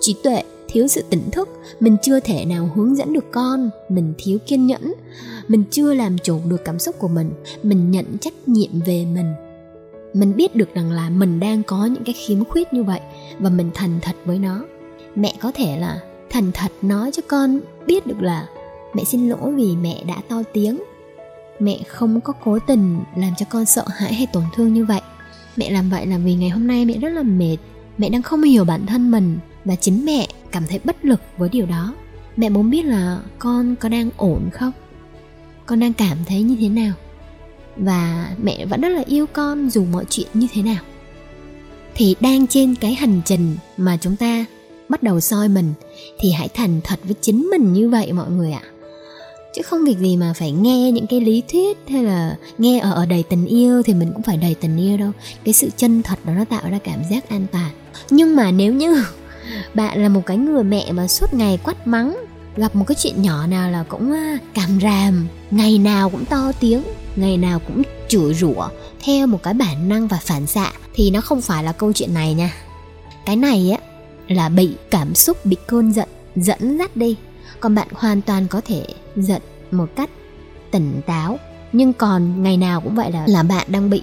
trí 0.00 0.16
tuệ, 0.22 0.42
thiếu 0.68 0.88
sự 0.88 1.04
tỉnh 1.10 1.30
thức. 1.32 1.48
Mình 1.80 1.96
chưa 2.02 2.20
thể 2.20 2.44
nào 2.44 2.70
hướng 2.74 2.96
dẫn 2.96 3.12
được 3.12 3.32
con, 3.32 3.70
mình 3.88 4.12
thiếu 4.18 4.38
kiên 4.46 4.66
nhẫn. 4.66 4.94
Mình 5.48 5.64
chưa 5.70 5.94
làm 5.94 6.18
chủ 6.18 6.40
được 6.48 6.64
cảm 6.64 6.78
xúc 6.78 6.96
của 6.98 7.08
mình 7.08 7.30
mình 7.62 7.90
nhận 7.90 8.18
trách 8.20 8.34
nhiệm 8.46 8.80
về 8.86 9.04
mình. 9.14 9.32
Mình 10.14 10.36
biết 10.36 10.56
được 10.56 10.74
rằng 10.74 10.90
là 10.90 11.10
mình 11.10 11.40
đang 11.40 11.62
có 11.62 11.86
những 11.86 12.04
cái 12.04 12.14
khiếm 12.14 12.44
khuyết 12.44 12.72
như 12.72 12.82
vậy 12.82 13.00
và 13.38 13.50
mình 13.50 13.70
thành 13.74 13.98
thật 14.02 14.16
với 14.24 14.38
nó. 14.38 14.64
Mẹ 15.14 15.34
có 15.40 15.52
thể 15.54 15.76
là 15.76 16.00
thành 16.30 16.52
thật 16.54 16.72
nói 16.82 17.10
cho 17.12 17.22
con 17.28 17.60
biết 17.86 18.06
được 18.06 18.22
là 18.22 18.48
mẹ 18.94 19.04
xin 19.04 19.28
lỗi 19.28 19.52
vì 19.54 19.76
mẹ 19.76 20.04
đã 20.08 20.16
to 20.28 20.42
tiếng. 20.52 20.82
Mẹ 21.58 21.78
không 21.88 22.20
có 22.20 22.32
cố 22.44 22.58
tình 22.66 22.98
làm 23.16 23.32
cho 23.38 23.46
con 23.50 23.64
sợ 23.64 23.84
hãi 23.88 24.14
hay 24.14 24.26
tổn 24.32 24.42
thương 24.56 24.74
như 24.74 24.84
vậy 24.84 25.00
mẹ 25.56 25.70
làm 25.70 25.90
vậy 25.90 26.06
là 26.06 26.18
vì 26.18 26.34
ngày 26.34 26.48
hôm 26.48 26.66
nay 26.66 26.84
mẹ 26.84 26.98
rất 26.98 27.08
là 27.08 27.22
mệt. 27.22 27.56
Mẹ 27.98 28.08
đang 28.08 28.22
không 28.22 28.42
hiểu 28.42 28.64
bản 28.64 28.86
thân 28.86 29.10
mình 29.10 29.38
và 29.64 29.76
chính 29.76 30.04
mẹ 30.04 30.28
cảm 30.52 30.66
thấy 30.66 30.80
bất 30.84 31.04
lực 31.04 31.20
với 31.36 31.48
điều 31.48 31.66
đó. 31.66 31.94
Mẹ 32.36 32.48
muốn 32.48 32.70
biết 32.70 32.84
là 32.84 33.18
con 33.38 33.74
có 33.76 33.88
đang 33.88 34.10
ổn 34.16 34.50
không? 34.52 34.72
Con 35.66 35.80
đang 35.80 35.92
cảm 35.92 36.18
thấy 36.26 36.42
như 36.42 36.56
thế 36.60 36.68
nào? 36.68 36.92
Và 37.76 38.28
mẹ 38.42 38.66
vẫn 38.66 38.80
rất 38.80 38.88
là 38.88 39.02
yêu 39.06 39.26
con 39.26 39.70
dù 39.70 39.84
mọi 39.84 40.04
chuyện 40.10 40.28
như 40.34 40.46
thế 40.52 40.62
nào. 40.62 40.82
Thì 41.94 42.16
đang 42.20 42.46
trên 42.46 42.74
cái 42.74 42.94
hành 42.94 43.20
trình 43.24 43.56
mà 43.76 43.96
chúng 43.96 44.16
ta 44.16 44.44
bắt 44.88 45.02
đầu 45.02 45.20
soi 45.20 45.48
mình, 45.48 45.72
thì 46.18 46.32
hãy 46.32 46.48
thành 46.48 46.80
thật 46.84 47.00
với 47.04 47.14
chính 47.20 47.48
mình 47.50 47.72
như 47.72 47.88
vậy 47.88 48.12
mọi 48.12 48.30
người 48.30 48.52
ạ 48.52 48.62
chứ 49.54 49.62
không 49.62 49.84
việc 49.84 49.98
gì 49.98 50.16
mà 50.16 50.32
phải 50.36 50.52
nghe 50.52 50.90
những 50.92 51.06
cái 51.06 51.20
lý 51.20 51.42
thuyết 51.52 51.78
hay 51.88 52.04
là 52.04 52.36
nghe 52.58 52.78
ở 52.78 52.92
ở 52.92 53.06
đầy 53.06 53.22
tình 53.22 53.46
yêu 53.46 53.82
thì 53.82 53.94
mình 53.94 54.12
cũng 54.12 54.22
phải 54.22 54.36
đầy 54.36 54.54
tình 54.54 54.76
yêu 54.76 54.96
đâu. 54.96 55.10
Cái 55.44 55.54
sự 55.54 55.70
chân 55.76 56.02
thật 56.02 56.18
đó, 56.24 56.32
nó 56.32 56.44
tạo 56.44 56.62
ra 56.70 56.78
cảm 56.84 57.00
giác 57.10 57.28
an 57.28 57.46
toàn. 57.52 57.70
Nhưng 58.10 58.36
mà 58.36 58.50
nếu 58.50 58.72
như 58.72 59.04
bạn 59.74 60.02
là 60.02 60.08
một 60.08 60.22
cái 60.26 60.36
người 60.36 60.64
mẹ 60.64 60.92
mà 60.92 61.08
suốt 61.08 61.34
ngày 61.34 61.58
quát 61.64 61.86
mắng, 61.86 62.24
gặp 62.56 62.76
một 62.76 62.84
cái 62.86 62.94
chuyện 62.98 63.22
nhỏ 63.22 63.46
nào 63.46 63.70
là 63.70 63.84
cũng 63.88 64.12
à, 64.12 64.38
càm 64.54 64.80
ràm, 64.82 65.26
ngày 65.50 65.78
nào 65.78 66.10
cũng 66.10 66.24
to 66.24 66.52
tiếng, 66.60 66.82
ngày 67.16 67.36
nào 67.36 67.58
cũng 67.58 67.82
chửi 68.08 68.34
rủa, 68.34 68.68
theo 69.04 69.26
một 69.26 69.42
cái 69.42 69.54
bản 69.54 69.88
năng 69.88 70.08
và 70.08 70.18
phản 70.22 70.46
xạ, 70.46 70.72
thì 70.94 71.10
nó 71.10 71.20
không 71.20 71.40
phải 71.40 71.64
là 71.64 71.72
câu 71.72 71.92
chuyện 71.92 72.14
này 72.14 72.34
nha. 72.34 72.52
Cái 73.26 73.36
này 73.36 73.70
á, 73.70 73.78
là 74.28 74.48
bị 74.48 74.70
cảm 74.90 75.14
xúc, 75.14 75.46
bị 75.46 75.56
cơn 75.66 75.92
giận, 75.92 76.08
dẫn 76.36 76.78
dắt 76.78 76.96
đi 76.96 77.16
còn 77.64 77.74
bạn 77.74 77.88
hoàn 77.92 78.20
toàn 78.20 78.46
có 78.48 78.60
thể 78.64 78.86
giận 79.16 79.42
một 79.70 79.90
cách 79.96 80.10
tỉnh 80.70 81.00
táo. 81.06 81.38
Nhưng 81.72 81.92
còn 81.92 82.42
ngày 82.42 82.56
nào 82.56 82.80
cũng 82.80 82.94
vậy 82.94 83.12
là 83.12 83.24
là 83.28 83.42
bạn 83.42 83.66
đang 83.70 83.90
bị 83.90 84.02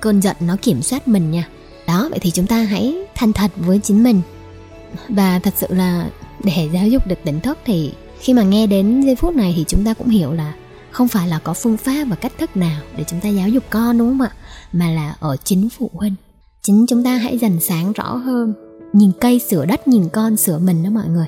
cơn 0.00 0.22
giận 0.22 0.36
nó 0.40 0.56
kiểm 0.62 0.82
soát 0.82 1.08
mình 1.08 1.30
nha. 1.30 1.48
Đó, 1.86 2.06
vậy 2.10 2.18
thì 2.22 2.30
chúng 2.30 2.46
ta 2.46 2.62
hãy 2.62 2.96
thành 3.14 3.32
thật 3.32 3.50
với 3.56 3.80
chính 3.82 4.02
mình. 4.04 4.20
Và 5.08 5.38
thật 5.38 5.54
sự 5.56 5.66
là 5.70 6.10
để 6.44 6.68
giáo 6.72 6.86
dục 6.86 7.06
được 7.06 7.18
tỉnh 7.24 7.40
thức 7.40 7.58
thì 7.64 7.92
khi 8.20 8.34
mà 8.34 8.42
nghe 8.42 8.66
đến 8.66 9.00
giây 9.00 9.16
phút 9.16 9.34
này 9.34 9.52
thì 9.56 9.64
chúng 9.68 9.84
ta 9.84 9.94
cũng 9.94 10.08
hiểu 10.08 10.32
là 10.32 10.54
không 10.90 11.08
phải 11.08 11.28
là 11.28 11.38
có 11.38 11.54
phương 11.54 11.76
pháp 11.76 12.04
và 12.08 12.16
cách 12.16 12.32
thức 12.38 12.56
nào 12.56 12.80
để 12.96 13.04
chúng 13.06 13.20
ta 13.20 13.28
giáo 13.28 13.48
dục 13.48 13.64
con, 13.70 13.98
đúng 13.98 14.08
không 14.08 14.26
ạ? 14.26 14.32
Mà 14.72 14.90
là 14.90 15.14
ở 15.20 15.36
chính 15.44 15.68
phụ 15.78 15.90
huynh. 15.94 16.14
Chính 16.62 16.86
chúng 16.88 17.04
ta 17.04 17.16
hãy 17.16 17.38
dần 17.38 17.60
sáng 17.60 17.92
rõ 17.92 18.16
hơn. 18.16 18.54
Nhìn 18.92 19.12
cây 19.20 19.38
sửa 19.38 19.66
đất, 19.66 19.88
nhìn 19.88 20.08
con 20.08 20.36
sửa 20.36 20.58
mình 20.58 20.82
đó 20.82 20.90
mọi 20.90 21.08
người 21.08 21.26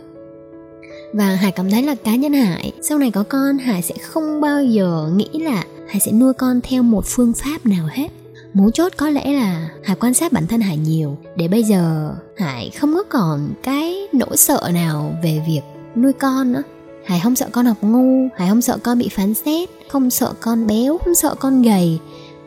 và 1.12 1.24
hải 1.24 1.52
cảm 1.52 1.70
thấy 1.70 1.82
là 1.82 1.94
cá 1.94 2.16
nhân 2.16 2.32
hải, 2.32 2.72
sau 2.82 2.98
này 2.98 3.10
có 3.10 3.22
con, 3.22 3.58
hải 3.58 3.82
sẽ 3.82 3.94
không 4.02 4.40
bao 4.40 4.64
giờ 4.64 5.10
nghĩ 5.16 5.28
là 5.32 5.64
hải 5.88 6.00
sẽ 6.00 6.12
nuôi 6.12 6.32
con 6.32 6.60
theo 6.60 6.82
một 6.82 7.04
phương 7.06 7.32
pháp 7.32 7.66
nào 7.66 7.88
hết. 7.90 8.08
Mấu 8.54 8.70
chốt 8.70 8.92
có 8.96 9.10
lẽ 9.10 9.32
là 9.32 9.68
hải 9.84 9.96
quan 9.96 10.14
sát 10.14 10.32
bản 10.32 10.46
thân 10.46 10.60
hải 10.60 10.76
nhiều, 10.76 11.16
để 11.36 11.48
bây 11.48 11.62
giờ 11.62 12.14
hải 12.36 12.70
không 12.70 12.94
có 12.94 13.02
còn 13.02 13.50
cái 13.62 14.08
nỗi 14.12 14.36
sợ 14.36 14.70
nào 14.74 15.16
về 15.22 15.42
việc 15.46 15.60
nuôi 15.96 16.12
con 16.12 16.52
nữa. 16.52 16.62
Hải 17.06 17.20
không 17.20 17.36
sợ 17.36 17.48
con 17.52 17.66
học 17.66 17.76
ngu, 17.80 18.28
hải 18.36 18.48
không 18.48 18.62
sợ 18.62 18.78
con 18.82 18.98
bị 18.98 19.08
phán 19.08 19.34
xét, 19.34 19.68
không 19.88 20.10
sợ 20.10 20.32
con 20.40 20.66
béo, 20.66 20.98
không 21.04 21.14
sợ 21.14 21.34
con 21.40 21.62
gầy, 21.62 21.98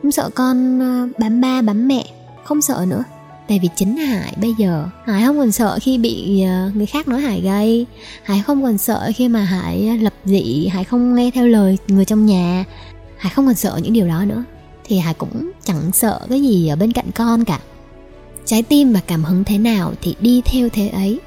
không 0.02 0.12
sợ 0.12 0.30
con 0.36 0.80
ờ, 0.80 1.08
bám 1.20 1.42
ba, 1.42 1.62
bám 1.62 1.88
mẹ, 1.88 2.06
không 2.44 2.62
sợ 2.62 2.86
nữa 2.88 3.04
tại 3.48 3.60
vì 3.62 3.70
chính 3.76 3.98
hải 3.98 4.34
bây 4.42 4.54
giờ, 4.58 4.90
hải 5.06 5.24
không 5.26 5.38
còn 5.38 5.52
sợ 5.52 5.80
khi 5.82 5.98
bị 5.98 6.42
ờ, 6.42 6.72
người 6.74 6.86
khác 6.86 7.08
nói 7.08 7.22
hải 7.22 7.42
gay 7.42 7.86
hải 8.24 8.42
không 8.42 8.64
còn 8.64 8.78
sợ 8.78 9.12
khi 9.16 9.28
mà 9.28 9.44
hải 9.44 9.88
ờ, 9.88 9.96
lập 9.96 10.14
dị, 10.26 10.68
hải 10.68 10.84
không 10.84 11.16
nghe 11.16 11.32
theo 11.32 11.48
lời 11.48 11.78
người 11.88 12.06
trong 12.06 12.26
nhà. 12.26 12.66
Hải 13.18 13.34
không 13.36 13.46
còn 13.46 13.56
sợ 13.56 13.80
những 13.84 13.94
điều 13.94 14.08
đó 14.08 14.26
nữa. 14.26 14.44
Thì 14.84 15.00
hải 15.00 15.14
cũng 15.14 15.52
chẳng 15.64 15.92
sợ 15.94 16.20
cái 16.30 16.42
gì 16.42 16.68
ở 16.68 16.76
bên 16.76 16.92
cạnh 16.92 17.12
con 17.16 17.46
cả. 17.46 17.60
Trái 18.46 18.64
tim 18.64 18.94
và 18.94 19.00
cảm 19.08 19.24
hứng 19.24 19.44
thế 19.44 19.58
nào 19.58 19.94
thì 20.02 20.16
đi 20.20 20.42
theo 20.46 20.70
thế 20.70 20.88
ấy. 20.88 21.20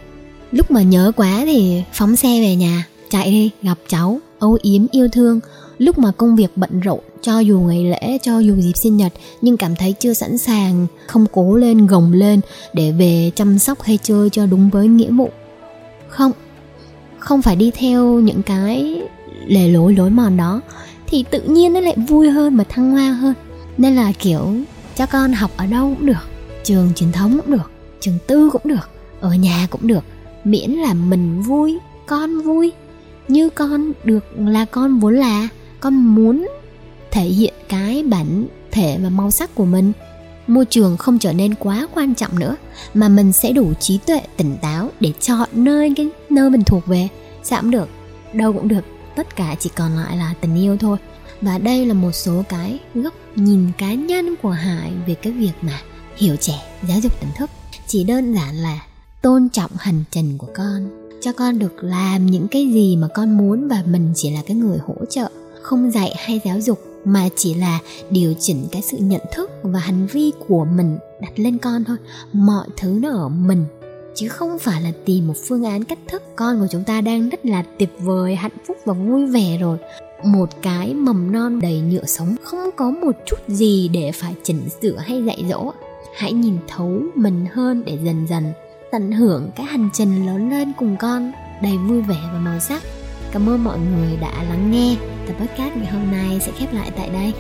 Lúc 0.52 0.70
mà 0.70 0.82
nhớ 0.82 1.12
quá 1.16 1.42
thì 1.44 1.82
phóng 1.92 2.16
xe 2.16 2.40
về 2.40 2.56
nhà, 2.56 2.86
chạy 3.10 3.30
đi, 3.30 3.50
gặp 3.62 3.78
cháu, 3.88 4.20
âu 4.38 4.58
yếm 4.62 4.86
yêu 4.90 5.08
thương. 5.08 5.40
Lúc 5.78 5.98
mà 5.98 6.12
công 6.12 6.36
việc 6.36 6.56
bận 6.56 6.80
rộn 6.80 7.00
cho 7.22 7.38
dù 7.38 7.60
ngày 7.60 7.84
lễ, 7.84 8.18
cho 8.22 8.38
dù 8.38 8.56
dịp 8.56 8.76
sinh 8.76 8.96
nhật, 8.96 9.12
nhưng 9.40 9.56
cảm 9.56 9.76
thấy 9.76 9.92
chưa 9.92 10.12
sẵn 10.12 10.38
sàng, 10.38 10.86
không 11.06 11.26
cố 11.32 11.56
lên, 11.56 11.86
gồng 11.86 12.12
lên 12.12 12.40
để 12.72 12.92
về 12.92 13.30
chăm 13.34 13.58
sóc 13.58 13.82
hay 13.82 13.98
chơi 14.02 14.30
cho 14.30 14.46
đúng 14.46 14.70
với 14.70 14.88
nghĩa 14.88 15.10
vụ. 15.10 15.30
Không 16.08 16.32
không 17.18 17.42
phải 17.42 17.56
đi 17.56 17.70
theo 17.70 18.04
những 18.04 18.42
cái 18.42 19.02
lề 19.46 19.68
lối 19.68 19.94
lối 19.94 20.10
mòn 20.10 20.36
đó, 20.36 20.60
thì 21.06 21.24
tự 21.30 21.40
nhiên 21.40 21.72
nó 21.72 21.80
lại 21.80 21.96
vui 22.08 22.30
hơn 22.30 22.54
mà 22.54 22.64
thăng 22.64 22.90
hoa 22.90 23.12
hơn. 23.12 23.34
Nên 23.78 23.96
là, 23.96 24.12
kiểu, 24.18 24.54
cho 24.96 25.06
con 25.06 25.32
học 25.32 25.50
ở 25.56 25.66
đâu 25.66 25.94
cũng 25.98 26.06
được, 26.06 26.28
trường 26.64 26.92
truyền 26.94 27.12
thống 27.12 27.36
cũng 27.36 27.50
được, 27.52 27.70
trường 28.00 28.18
tư 28.26 28.50
cũng 28.52 28.62
được, 28.64 28.90
ở 29.20 29.34
nhà 29.34 29.66
cũng 29.70 29.86
được. 29.86 30.04
Miễn 30.44 30.70
là 30.70 30.94
mình 30.94 31.42
vui, 31.42 31.78
con 32.06 32.40
vui, 32.40 32.72
như 33.28 33.50
con 33.50 33.92
được 34.04 34.24
là 34.38 34.64
con 34.64 34.98
vốn 34.98 35.14
là, 35.14 35.48
con 35.80 35.94
muốn 35.94 36.46
thể 37.10 37.24
hiện 37.24 37.54
cái 37.68 38.02
bản 38.02 38.46
thể 38.70 38.98
và 39.02 39.08
màu 39.08 39.30
sắc 39.30 39.54
của 39.54 39.64
mình. 39.64 39.92
Môi 40.46 40.64
trường 40.64 40.96
không 40.96 41.18
trở 41.18 41.32
nên 41.32 41.54
quá 41.54 41.88
quan 41.94 42.14
trọng 42.14 42.38
nữa, 42.38 42.56
mà 42.94 43.08
mình 43.08 43.32
sẽ 43.32 43.52
đủ 43.52 43.74
trí 43.74 43.98
tuệ, 43.98 44.20
tỉnh 44.36 44.56
táo 44.62 44.90
để 45.00 45.12
chọn 45.20 45.48
nơi 45.52 45.92
cái 45.96 46.08
nơi 46.30 46.50
mình 46.50 46.62
thuộc 46.64 46.86
về. 46.86 47.08
Sao 47.42 47.60
cũng 47.60 47.70
được, 47.70 47.88
đâu 48.32 48.52
cũng 48.52 48.68
được, 48.68 48.84
tất 49.16 49.36
cả 49.36 49.56
chỉ 49.60 49.70
còn 49.76 49.96
lại 49.96 50.16
là 50.16 50.34
tình 50.40 50.54
yêu 50.54 50.76
thôi. 50.76 50.98
Và 51.40 51.58
đây 51.58 51.86
là 51.86 51.94
một 51.94 52.12
số 52.12 52.42
cái 52.48 52.78
góc 52.94 53.14
nhìn 53.34 53.70
cá 53.78 53.94
nhân 53.94 54.34
của 54.42 54.50
hải 54.50 54.92
về 55.06 55.14
cái 55.14 55.32
việc 55.32 55.52
mà 55.62 55.80
hiểu 56.16 56.36
trẻ, 56.36 56.62
giáo 56.88 57.00
dục 57.00 57.20
tỉnh 57.20 57.30
thức. 57.36 57.50
Chỉ 57.86 58.04
đơn 58.04 58.34
giản 58.34 58.56
là 58.56 58.86
tôn 59.22 59.48
trọng 59.48 59.70
hành 59.78 60.04
trình 60.10 60.38
của 60.38 60.48
con, 60.54 60.88
cho 61.20 61.32
con 61.32 61.58
được 61.58 61.74
làm 61.80 62.26
những 62.26 62.48
cái 62.48 62.68
gì 62.68 62.96
mà 62.96 63.08
con 63.14 63.36
muốn 63.36 63.68
và 63.68 63.82
mình 63.86 64.12
chỉ 64.14 64.30
là 64.30 64.40
cái 64.46 64.56
người 64.56 64.78
hỗ 64.86 64.94
trợ, 65.10 65.28
không 65.62 65.90
dạy 65.90 66.14
hay 66.18 66.40
giáo 66.44 66.60
dục 66.60 66.78
mà 67.04 67.28
chỉ 67.36 67.54
là 67.54 67.78
điều 68.10 68.34
chỉnh 68.40 68.66
cái 68.72 68.82
sự 68.82 68.96
nhận 69.00 69.20
thức 69.32 69.50
và 69.62 69.80
hành 69.80 70.06
vi 70.06 70.32
của 70.48 70.64
mình 70.64 70.98
đặt 71.20 71.32
lên 71.36 71.58
con 71.58 71.84
thôi. 71.84 71.96
Mọi 72.32 72.66
thứ 72.76 72.98
nó 73.02 73.10
ở 73.10 73.28
mình, 73.28 73.64
chứ 74.14 74.28
không 74.28 74.58
phải 74.58 74.82
là 74.82 74.92
tìm 75.04 75.28
một 75.28 75.34
phương 75.48 75.64
án 75.64 75.84
cách 75.84 75.98
thức. 76.08 76.22
Con 76.36 76.60
của 76.60 76.66
chúng 76.70 76.84
ta 76.84 77.00
đang 77.00 77.28
rất 77.28 77.46
là 77.46 77.64
tuyệt 77.78 77.90
vời, 77.98 78.34
hạnh 78.34 78.58
phúc 78.66 78.76
và 78.84 78.92
vui 78.92 79.26
vẻ 79.26 79.58
rồi. 79.60 79.78
Một 80.24 80.48
cái 80.62 80.94
mầm 80.94 81.32
non 81.32 81.60
đầy 81.60 81.80
nhựa 81.80 82.04
sống, 82.04 82.36
không 82.42 82.70
có 82.76 82.90
một 82.90 83.16
chút 83.26 83.36
gì 83.48 83.88
để 83.88 84.12
phải 84.12 84.34
chỉnh 84.42 84.60
sửa 84.82 84.96
hay 84.96 85.24
dạy 85.24 85.44
dỗ. 85.48 85.72
Hãy 86.16 86.32
nhìn 86.32 86.56
thấu 86.68 87.00
mình 87.14 87.46
hơn 87.52 87.84
để 87.84 87.98
dần 88.04 88.26
dần 88.26 88.44
tận 88.90 89.12
hưởng 89.12 89.50
cái 89.56 89.66
hành 89.66 89.88
trình 89.92 90.26
lớn 90.26 90.50
lên 90.50 90.72
cùng 90.78 90.96
con, 90.96 91.32
đầy 91.62 91.78
vui 91.78 92.00
vẻ 92.00 92.18
và 92.32 92.38
màu 92.38 92.60
sắc 92.60 92.82
cảm 93.32 93.48
ơn 93.48 93.64
mọi 93.64 93.78
người 93.78 94.16
đã 94.20 94.42
lắng 94.48 94.70
nghe. 94.70 94.96
Tập 95.26 95.34
podcast 95.40 95.76
ngày 95.76 95.92
hôm 95.92 96.10
nay 96.10 96.40
sẽ 96.40 96.52
khép 96.58 96.74
lại 96.74 96.90
tại 96.96 97.08
đây. 97.08 97.32